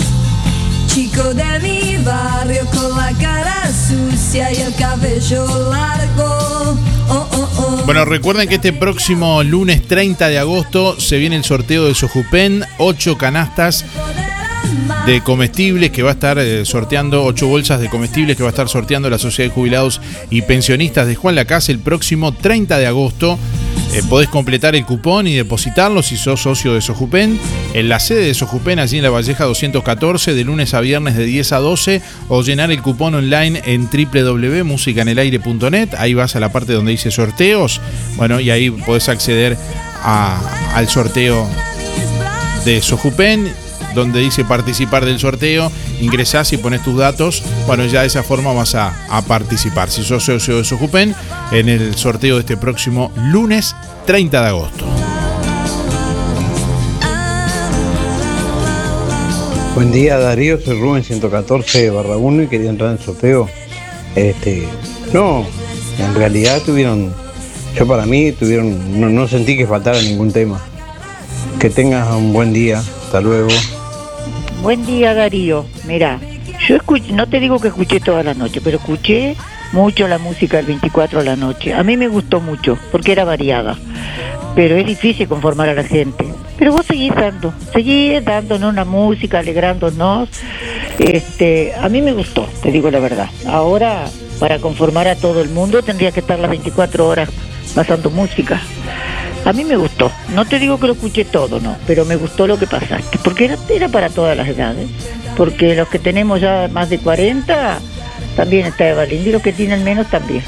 [0.87, 6.77] Chico de mi barrio con la cara sucia y el cabello largo.
[7.09, 7.83] Oh, oh, oh.
[7.87, 12.65] Bueno, recuerden que este próximo lunes 30 de agosto se viene el sorteo de Sojupen,
[12.79, 13.85] 8 canastas
[15.07, 18.51] de comestibles que va a estar eh, sorteando, 8 bolsas de comestibles que va a
[18.51, 22.87] estar sorteando la Sociedad de Jubilados y Pensionistas de Juan Lacase el próximo 30 de
[22.87, 23.39] agosto.
[23.93, 27.39] Eh, podés completar el cupón y depositarlo si sos socio de Sojupen
[27.75, 31.25] en la sede de Sojupen, allí en la Valleja 214, de lunes a viernes de
[31.25, 35.91] 10 a 12, o llenar el cupón online en www.musicanelaire.net.
[35.99, 37.83] Ahí vas a la parte donde dice sorteos,
[38.17, 39.59] bueno, y ahí podés acceder
[40.03, 41.47] al sorteo
[42.65, 43.53] de Sojupen,
[43.95, 45.71] donde dice participar del sorteo,
[46.01, 48.93] ingresás y pones tus datos, bueno, ya de esa forma vas a,
[49.27, 51.15] participar, si sos socio de Sojupen,
[51.53, 53.75] en el sorteo de este próximo lunes
[54.07, 54.85] 30 de agosto.
[59.75, 63.49] Buen día Darío, soy Rubén 114 barra 1 y quería entrar en el sorteo.
[64.15, 64.69] Este,
[65.13, 65.47] no,
[65.99, 67.15] en realidad tuvieron,
[67.75, 70.61] yo para mí tuvieron, no sentí que faltara ningún tema.
[71.59, 73.49] Que tengas un buen día, hasta luego.
[74.63, 76.21] Buen día Darío, mira,
[76.69, 79.35] yo escuché, no te digo que escuché toda la noche, pero escuché
[79.73, 81.75] mucho la música del 24 a la noche.
[81.75, 83.77] A mí me gustó mucho, porque era variada,
[84.55, 86.33] pero es difícil conformar a la gente.
[86.61, 90.29] Pero vos seguís dando, seguís dándonos una música, alegrándonos.
[90.97, 93.29] Este, a mí me gustó, te digo la verdad.
[93.49, 94.05] Ahora,
[94.39, 97.31] para conformar a todo el mundo, tendría que estar las 24 horas
[97.75, 98.63] pasando música.
[99.45, 100.11] A mí me gustó.
[100.35, 103.19] No te digo que lo escuché todo, no, pero me gustó lo que pasaste.
[103.25, 104.89] Porque era, era para todas las edades.
[105.37, 107.79] Porque los que tenemos ya más de 40,
[108.37, 110.43] también está Eva Lindo, y los que tienen menos también.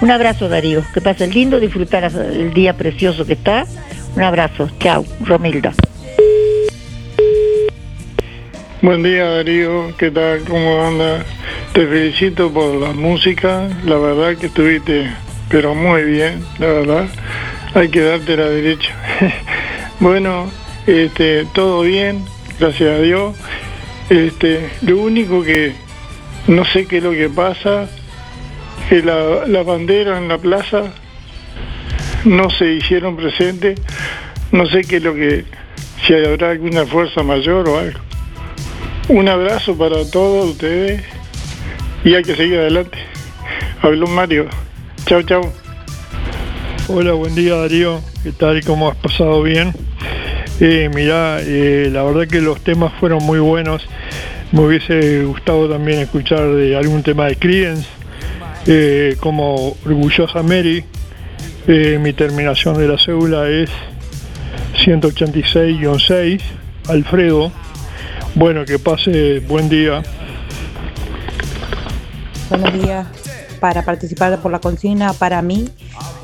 [0.00, 0.82] Un abrazo, Darío.
[0.94, 3.66] Que pases lindo, disfrutar el día precioso que está.
[4.16, 4.68] Un abrazo.
[4.78, 5.72] Chao, Romilda.
[8.82, 10.40] Buen día Darío, ¿qué tal?
[10.40, 11.24] ¿Cómo anda?
[11.72, 15.08] Te felicito por la música, la verdad que estuviste,
[15.48, 17.08] pero muy bien, la verdad.
[17.74, 18.94] Hay que darte la derecha.
[20.00, 20.50] bueno,
[20.86, 22.24] este, todo bien,
[22.58, 23.36] gracias a Dios.
[24.10, 25.74] Este, lo único que
[26.48, 27.88] no sé qué es lo que pasa,
[28.88, 30.92] que la, la bandera en la plaza
[32.24, 33.80] no se hicieron presentes,
[34.50, 35.44] no sé qué es lo que,
[36.06, 38.00] si habrá alguna fuerza mayor o algo.
[39.08, 41.02] Un abrazo para todos ustedes
[42.04, 42.98] y hay que seguir adelante.
[43.82, 44.46] Habló Mario.
[45.06, 45.61] Chao, chao.
[46.94, 48.02] Hola, buen día Darío.
[48.22, 48.62] ¿Qué tal?
[48.66, 49.72] ¿Cómo has pasado bien?
[50.60, 53.88] Eh, mirá, eh, la verdad que los temas fueron muy buenos.
[54.52, 57.88] Me hubiese gustado también escuchar de algún tema de Creedence,
[58.66, 60.84] eh, como Orgullosa Mary.
[61.66, 63.70] Eh, mi terminación de la cédula es
[64.84, 66.42] 186-6.
[66.88, 67.50] Alfredo.
[68.34, 70.02] Bueno, que pase buen día.
[72.50, 73.06] Buenos días.
[73.60, 75.70] Para participar por la consigna, para mí,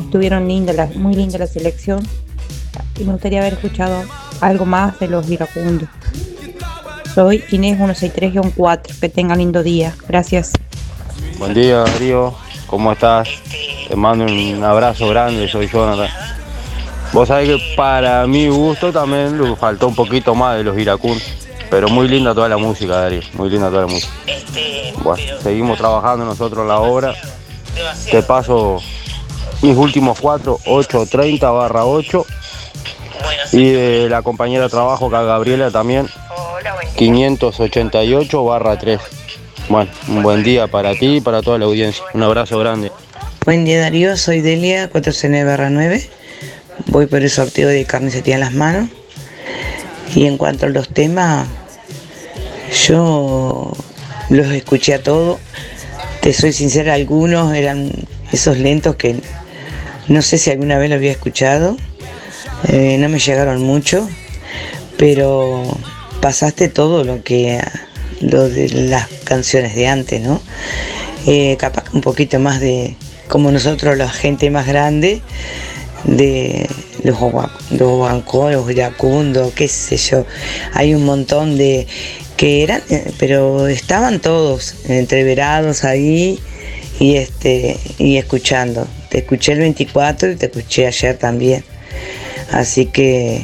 [0.00, 2.06] estuvieron lindas, muy linda la selección
[2.98, 4.02] y me gustaría haber escuchado
[4.40, 5.88] algo más de los iracundos.
[7.14, 9.00] Soy Inés 163-4.
[9.00, 9.94] Que tengan lindo día.
[10.06, 10.52] Gracias.
[11.38, 12.34] Buen día, Darío.
[12.66, 13.28] ¿Cómo estás?
[13.88, 16.08] Te mando un abrazo grande, soy Jonathan.
[17.12, 21.24] Vos sabés que para mi gusto también le faltó un poquito más de los iracundos.
[21.70, 23.22] Pero muy linda toda la música, Darío.
[23.34, 24.12] Muy linda toda la música.
[25.02, 27.14] Bueno, seguimos trabajando nosotros la obra.
[28.10, 28.80] Te paso
[29.62, 32.26] mis últimos cuatro, 830 barra 8.
[33.52, 36.09] Y de la compañera de trabajo, acá Gabriela también,
[36.97, 39.01] 588 barra 3.
[39.68, 42.05] Bueno, un buen día para ti y para toda la audiencia.
[42.14, 42.90] Un abrazo grande.
[43.44, 46.10] Buen día Darío, soy Delia 409 9.
[46.86, 48.89] Voy por el sorteo de carne setía en las manos.
[50.14, 51.47] Y en cuanto a los temas,
[52.86, 53.72] yo
[54.30, 55.39] los escuché a todos.
[56.20, 57.90] Te soy sincera, algunos eran
[58.32, 59.16] esos lentos que
[60.09, 61.76] no sé si alguna vez lo había escuchado.
[62.68, 64.09] Eh, no me llegaron mucho,
[64.97, 65.64] pero
[66.20, 67.60] pasaste todo lo que
[68.20, 70.40] de las canciones de antes, ¿no?
[71.26, 72.97] Eh, capaz un poquito más de,
[73.28, 75.22] como nosotros, la gente más grande,
[76.05, 76.68] de
[77.02, 77.18] los,
[77.70, 80.24] los bancos, los iracundos, qué sé yo.
[80.72, 81.86] Hay un montón de
[82.36, 86.40] que eran, eh, pero estaban todos entreverados ahí
[86.98, 88.86] y este y escuchando.
[89.10, 91.64] Te escuché el 24 y te escuché ayer también.
[92.51, 93.43] Así que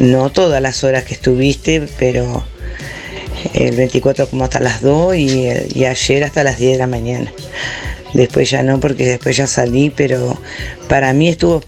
[0.00, 2.44] no todas las horas que estuviste, pero
[3.54, 5.48] el 24 como hasta las 2 y,
[5.84, 7.32] ayer hasta las 10 de la mañana.
[8.14, 10.38] Después ya no, porque después ya salí, pero
[10.88, 11.62] para mí estuvo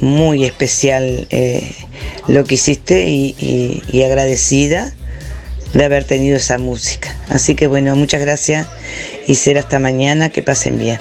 [0.00, 1.72] muy especial eh,
[2.28, 4.92] lo que hiciste y, y- y agradecida
[5.74, 7.14] de haber tenido esa música.
[7.28, 8.66] Así que bueno, muchas gracias
[9.26, 10.98] y será hasta mañana, que pasen bien.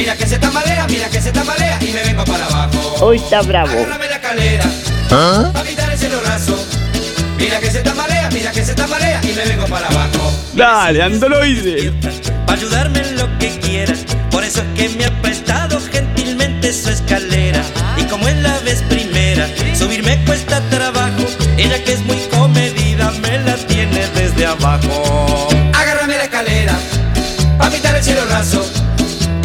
[0.00, 3.04] Mira que se tambalea, mira que se tambalea y me vengo para abajo.
[3.04, 3.68] Hoy está bravo.
[3.68, 4.64] Agárrame la escalera.
[5.10, 5.50] ¿Ah?
[5.52, 6.56] Pa' pintar el cielo raso.
[7.36, 10.32] Mira que se tambalea, mira que se tambalea y me vengo para abajo.
[10.54, 11.92] Dale, androide.
[12.46, 13.92] Para ayudarme en lo que quiera.
[14.30, 17.62] Por eso es que me ha prestado gentilmente su escalera.
[17.98, 19.46] Y como es la vez primera,
[19.78, 21.26] subirme cuesta trabajo.
[21.58, 25.48] Ella que es muy comedida me la tiene desde abajo.
[25.74, 26.72] Agárrame la escalera.
[27.58, 28.79] Pa' pintar el cielo raso.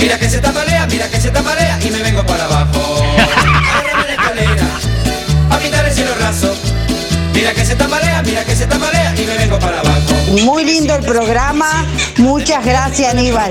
[0.06, 3.02] Mira que se tambalea, mira que se tambalea y me vengo para abajo.
[3.74, 4.68] Agárrame la escalera.
[5.50, 6.56] Pa' pintar el cielo raso.
[7.34, 10.14] Mira que se tambalea, mira que se tambalea y me vengo para abajo.
[10.44, 11.88] Muy lindo el programa.
[12.18, 13.50] Muchas gracias, Aníbal.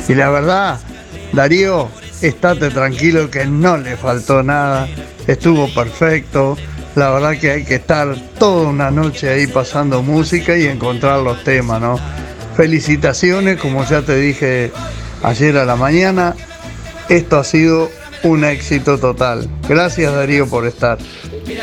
[0.09, 0.81] Y la verdad,
[1.33, 1.89] Darío,
[2.21, 4.89] estate tranquilo que no le faltó nada,
[5.27, 6.57] estuvo perfecto.
[6.99, 11.45] La verdad que hay que estar toda una noche ahí pasando música y encontrar los
[11.45, 11.97] temas, ¿no?
[12.57, 14.73] Felicitaciones, como ya te dije
[15.23, 16.35] ayer a la mañana,
[17.09, 17.89] esto ha sido
[18.25, 19.49] un éxito total.
[19.69, 20.99] Gracias Darío por estar.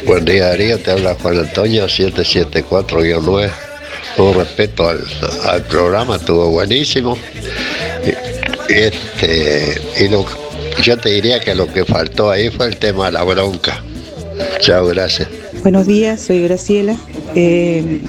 [0.06, 3.49] Buen día Darío, te habla Juan Antonio 774-9.
[4.16, 7.18] Con respeto al, programa, estuvo buenísimo.
[8.70, 10.26] Este, y lo,
[10.82, 13.84] yo te diría que lo que faltó ahí fue el tema de la bronca.
[14.60, 15.30] Chao, gracias.
[15.62, 16.95] Buenos días, soy Graciela.
[17.36, 18.02] eh,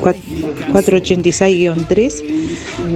[0.00, 0.14] cua-
[0.72, 2.22] 486-3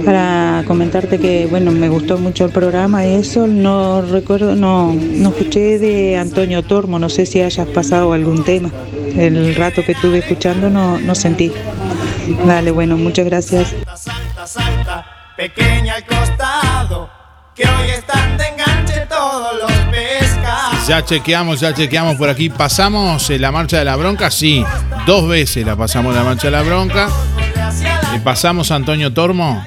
[0.05, 5.79] para comentarte que bueno me gustó mucho el programa eso no recuerdo no no escuché
[5.79, 8.69] de Antonio Tormo no sé si hayas pasado algún tema
[9.17, 11.51] el rato que estuve escuchando no no sentí
[12.45, 15.05] dale bueno muchas gracias salta, salta,
[15.35, 17.09] pequeña al costado,
[17.55, 20.87] que hoy están de enganche todos los pescados.
[20.87, 22.49] Ya chequeamos, ya chequeamos por aquí.
[22.49, 24.31] ¿Pasamos eh, la marcha de la bronca?
[24.31, 24.65] Sí,
[25.05, 27.09] dos veces la pasamos la marcha de la bronca.
[28.13, 29.65] ¿Le pasamos a Antonio Tormo?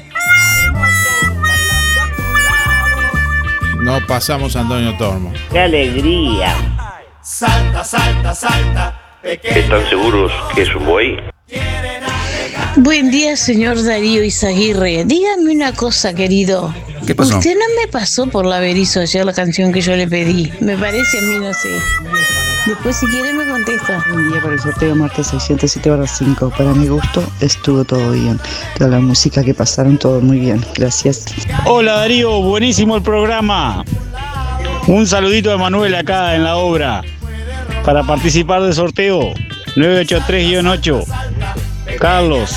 [3.82, 5.32] No pasamos a Antonio Tormo.
[5.50, 6.54] ¡Qué alegría!
[7.20, 9.00] Salta, salta, salta.
[9.22, 11.16] ¿Están seguros que es un buey?
[12.76, 15.04] Buen día, señor Darío Izaguirre.
[15.04, 16.74] Dígame una cosa, querido.
[17.06, 17.38] ¿Qué pasó?
[17.38, 20.52] Usted no me pasó por la Berizo ayer la canción que yo le pedí.
[20.60, 21.68] Me parece a mí, no sé.
[22.66, 24.02] Después, si quiere, me contesta.
[24.10, 26.50] Buen día para el sorteo martes 607 5.
[26.56, 28.40] Para mi gusto estuvo todo bien.
[28.78, 30.64] Toda la música que pasaron, todo muy bien.
[30.74, 31.26] Gracias.
[31.66, 33.84] Hola Darío, buenísimo el programa.
[34.86, 37.02] Un saludito a Manuel acá en la obra
[37.84, 39.34] para participar del sorteo
[39.76, 41.04] 983-8.
[41.98, 42.50] Carlos.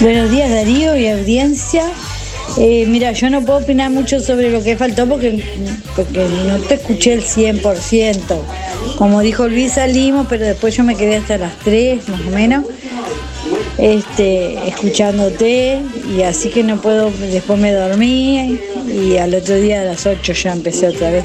[0.00, 1.90] Buenos días Darío y audiencia.
[2.60, 5.44] Eh, mira, yo no puedo opinar mucho sobre lo que faltó porque,
[5.94, 8.20] porque no te escuché el 100%.
[8.96, 12.64] Como dijo Luis, salimos, pero después yo me quedé hasta las 3 más o menos,
[13.78, 15.80] este, escuchándote
[16.16, 18.58] y así que no puedo, después me dormí
[18.88, 21.24] y al otro día a las 8 ya empecé otra vez.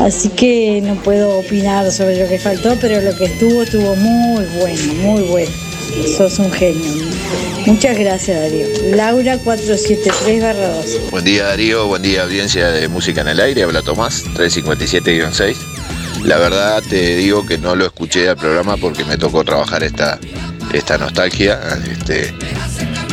[0.00, 4.44] Así que no puedo opinar sobre lo que faltó, pero lo que estuvo estuvo muy
[4.58, 5.69] bueno, muy bueno.
[6.16, 6.90] Sos un genio.
[7.66, 8.66] Muchas gracias Darío.
[8.96, 10.42] Laura 473
[11.00, 11.10] 2.
[11.10, 15.56] Buen día Darío, buen día audiencia de Música en el Aire, habla Tomás, 357-6.
[16.24, 20.18] La verdad te digo que no lo escuché al programa porque me tocó trabajar esta,
[20.72, 21.60] esta nostalgia.
[21.90, 22.32] Este,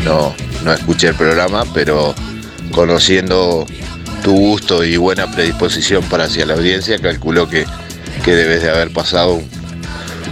[0.03, 0.33] no,
[0.63, 2.13] no escuché el programa, pero
[2.71, 3.65] conociendo
[4.23, 7.65] tu gusto y buena predisposición para hacia la audiencia, calculo que,
[8.23, 9.41] que debes de haber pasado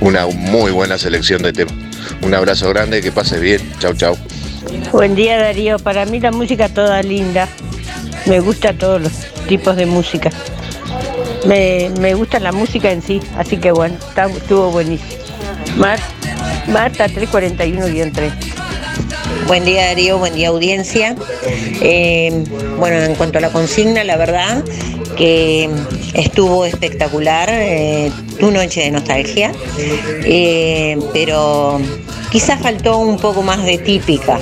[0.01, 1.84] una muy buena selección de temas.
[2.21, 3.61] Un abrazo grande, que pases bien.
[3.79, 4.17] Chau, chau.
[4.91, 7.47] Buen día Darío, para mí la música toda linda.
[8.25, 9.11] Me gusta todos los
[9.47, 10.31] tipos de música.
[11.45, 15.11] Me, me gusta la música en sí, así que bueno, está- estuvo buenísimo.
[15.77, 15.99] Mar-
[16.67, 18.31] Marta 341-3.
[19.47, 21.15] Buen día Darío, buen día audiencia.
[21.81, 22.43] Eh,
[22.79, 24.63] bueno, en cuanto a la consigna, la verdad
[25.15, 25.69] que
[26.13, 29.51] estuvo espectacular, eh, tu noche de nostalgia,
[30.23, 31.79] eh, pero
[32.31, 34.39] quizás faltó un poco más de típica,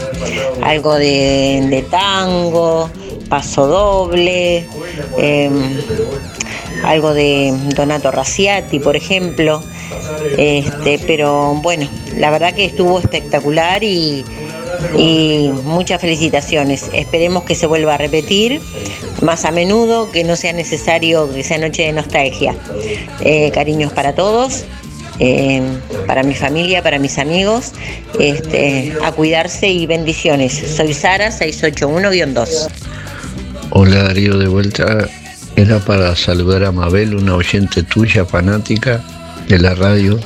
[0.62, 2.90] algo de, tango,
[3.30, 4.66] paso doble,
[5.18, 5.50] eh,
[6.84, 9.62] algo de Donato Raciati, por ejemplo.
[10.38, 11.88] Este, pero bueno,
[12.18, 14.26] la verdad que estuvo espectacular y,
[14.98, 16.90] y muchas felicitaciones.
[16.94, 18.62] Esperemos que se vuelva a repetir
[19.22, 22.56] más a menudo, que no sea necesario que sea noche de nostalgia.
[23.22, 24.66] Eh, cariños para todos,
[25.20, 25.62] eh,
[26.08, 27.72] para mi familia, para mis amigos,
[28.20, 30.54] este, a cuidarse y bendiciones.
[30.76, 32.68] Soy Sara 681-2.
[33.70, 35.08] Hola Darío, de vuelta.
[35.56, 39.04] Era para saludar a Mabel, una oyente tuya, fanática
[39.48, 40.20] de la radio,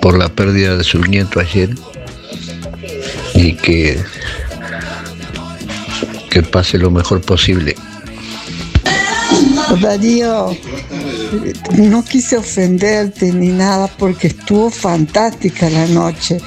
[0.00, 1.70] por la pérdida de su nieto ayer.
[3.42, 3.98] Y que,
[6.28, 7.74] que pase lo mejor posible.
[9.80, 10.54] Darío,
[11.78, 16.38] no quise ofenderte ni nada porque estuvo fantástica la noche.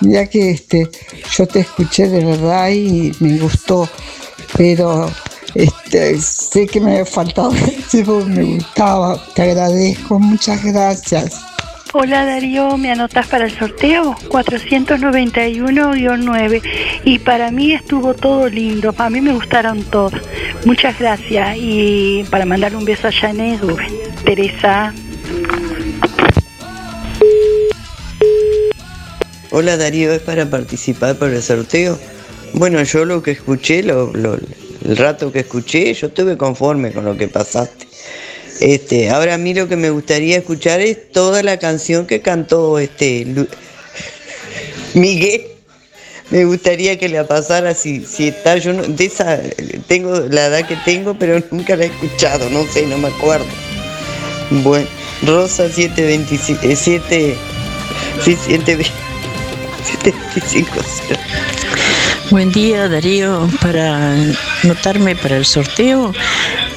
[0.00, 0.90] Ya que este,
[1.36, 3.88] yo te escuché de verdad y me gustó,
[4.56, 5.08] pero
[5.54, 7.52] este, sé que me ha faltado
[8.26, 9.24] me gustaba.
[9.36, 11.53] Te agradezco, muchas gracias.
[11.96, 14.16] Hola Darío, ¿me anotas para el sorteo?
[14.28, 16.60] 491-9.
[17.04, 20.20] Y para mí estuvo todo lindo, a mí me gustaron todas.
[20.64, 21.56] Muchas gracias.
[21.56, 23.60] Y para mandar un beso a Janet.
[24.24, 24.92] Teresa.
[29.52, 31.96] Hola Darío, ¿es para participar por el sorteo?
[32.54, 34.36] Bueno, yo lo que escuché, lo, lo-
[34.84, 37.86] el rato que escuché, yo estuve conforme con lo que pasaste.
[38.60, 42.78] Este, ahora a mí lo que me gustaría escuchar es toda la canción que cantó
[42.78, 43.26] este
[44.94, 45.46] Miguel.
[46.30, 49.40] Me gustaría que la pasara si, si está, yo no- de esa
[49.88, 53.46] tengo la edad que tengo, pero nunca la he escuchado, no sé, no me acuerdo.
[54.50, 54.86] Bueno,
[55.26, 57.36] Rosa 725 eh, 7
[58.24, 58.84] sí, 7
[59.84, 60.70] 725
[62.30, 64.14] Buen día Darío, para
[64.62, 66.12] notarme para el sorteo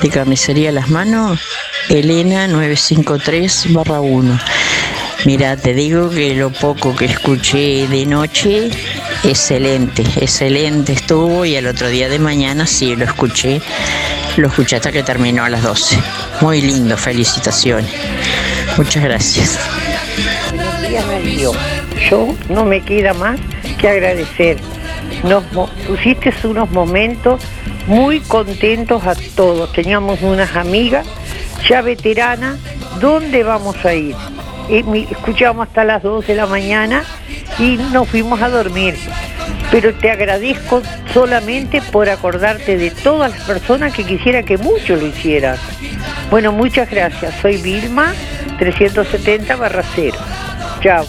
[0.02, 1.40] de carnicería Las Manos,
[1.90, 4.40] Elena 953 barra 1.
[5.26, 8.70] Mira, te digo que lo poco que escuché de noche,
[9.24, 13.62] excelente, excelente estuvo y al otro día de mañana sí lo escuché,
[14.38, 15.98] lo escuché hasta que terminó a las 12.
[16.42, 17.92] Muy lindo, felicitaciones.
[18.78, 19.60] Muchas gracias.
[22.10, 23.40] Yo no me queda más
[23.80, 24.58] que agradecer.
[25.24, 25.44] Nos
[25.88, 27.42] pusiste unos momentos
[27.88, 29.72] muy contentos a todos.
[29.74, 31.08] Teníamos unas amigas
[31.68, 32.58] ya veteranas.
[33.00, 34.16] ¿Dónde vamos a ir?
[34.70, 37.04] Escuchamos hasta las 2 de la mañana
[37.60, 38.96] y nos fuimos a dormir.
[39.72, 40.82] Pero te agradezco
[41.14, 45.58] solamente por acordarte de todas las personas que quisiera que mucho lo hicieran.
[46.30, 47.34] Bueno, muchas gracias.
[47.42, 48.14] Soy Vilma,
[48.60, 50.18] 370 barra 0.
[50.82, 51.06] Chao.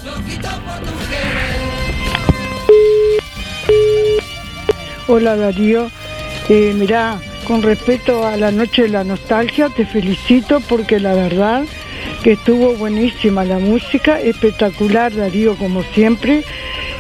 [5.11, 5.91] Hola Darío,
[6.51, 11.65] eh, mirá, con respecto a la noche de la nostalgia, te felicito porque la verdad
[12.23, 16.45] que estuvo buenísima la música, espectacular Darío como siempre.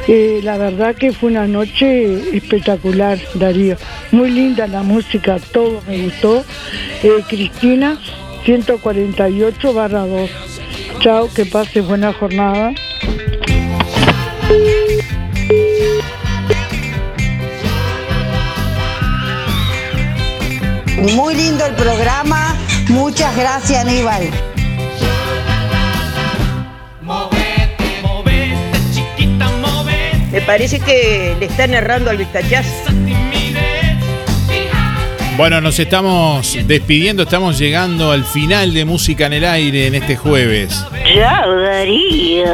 [0.06, 3.76] Eh, la verdad que fue una noche espectacular, Darío.
[4.10, 6.46] Muy linda la música, todo me gustó.
[7.02, 8.00] Eh, Cristina,
[8.46, 10.30] 148 barra 2.
[11.00, 12.72] Chao, que pase buena jornada.
[21.00, 22.56] Muy lindo el programa.
[22.88, 24.30] Muchas gracias, Aníbal.
[30.32, 32.70] Me parece que le están errando al vistachazo.
[35.36, 40.16] Bueno, nos estamos despidiendo, estamos llegando al final de Música en el Aire en este
[40.16, 40.84] jueves.
[41.14, 42.44] Chao, Darío.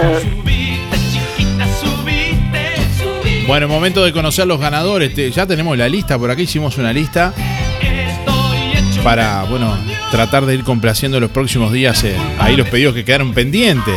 [3.46, 5.14] Bueno, momento de conocer los ganadores.
[5.34, 7.32] Ya tenemos la lista, por aquí hicimos una lista
[9.04, 9.78] para, bueno,
[10.10, 13.94] tratar de ir complaciendo los próximos días eh, ahí los pedidos que quedaron pendientes.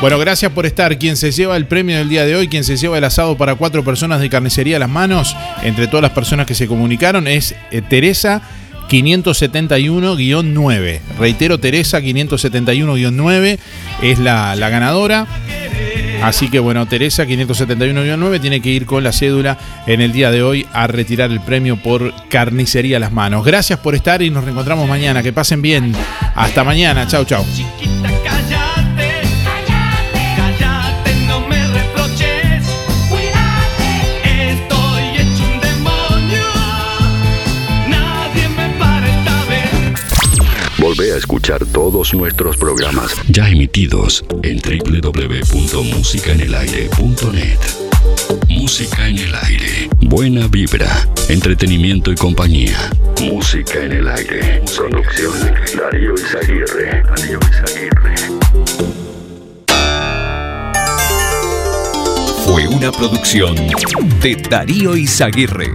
[0.00, 0.98] Bueno, gracias por estar.
[0.98, 3.54] Quien se lleva el premio del día de hoy, quien se lleva el asado para
[3.54, 7.54] cuatro personas de carnicería a las manos, entre todas las personas que se comunicaron, es
[7.70, 8.42] eh, Teresa
[8.88, 11.00] 571-9.
[11.18, 13.58] Reitero, Teresa 571-9
[14.02, 15.26] es la, la ganadora.
[16.22, 20.42] Así que bueno, Teresa 571-9 tiene que ir con la cédula en el día de
[20.42, 23.44] hoy a retirar el premio por carnicería a las manos.
[23.44, 25.22] Gracias por estar y nos reencontramos mañana.
[25.22, 25.92] Que pasen bien.
[26.34, 27.06] Hasta mañana.
[27.06, 27.44] Chau, chau.
[40.98, 47.58] Volvé a escuchar todos nuestros programas ya emitidos en www.musicaenelaire.net.
[48.48, 49.88] Música en el aire.
[50.00, 52.90] Buena vibra, entretenimiento y compañía.
[53.22, 54.60] Música en el aire.
[54.76, 55.34] Producción
[55.78, 57.04] Darío Izaguirre.
[57.04, 58.16] Darío Izaguirre.
[62.44, 63.54] Fue una producción
[64.20, 65.70] de Darío Izaguirre.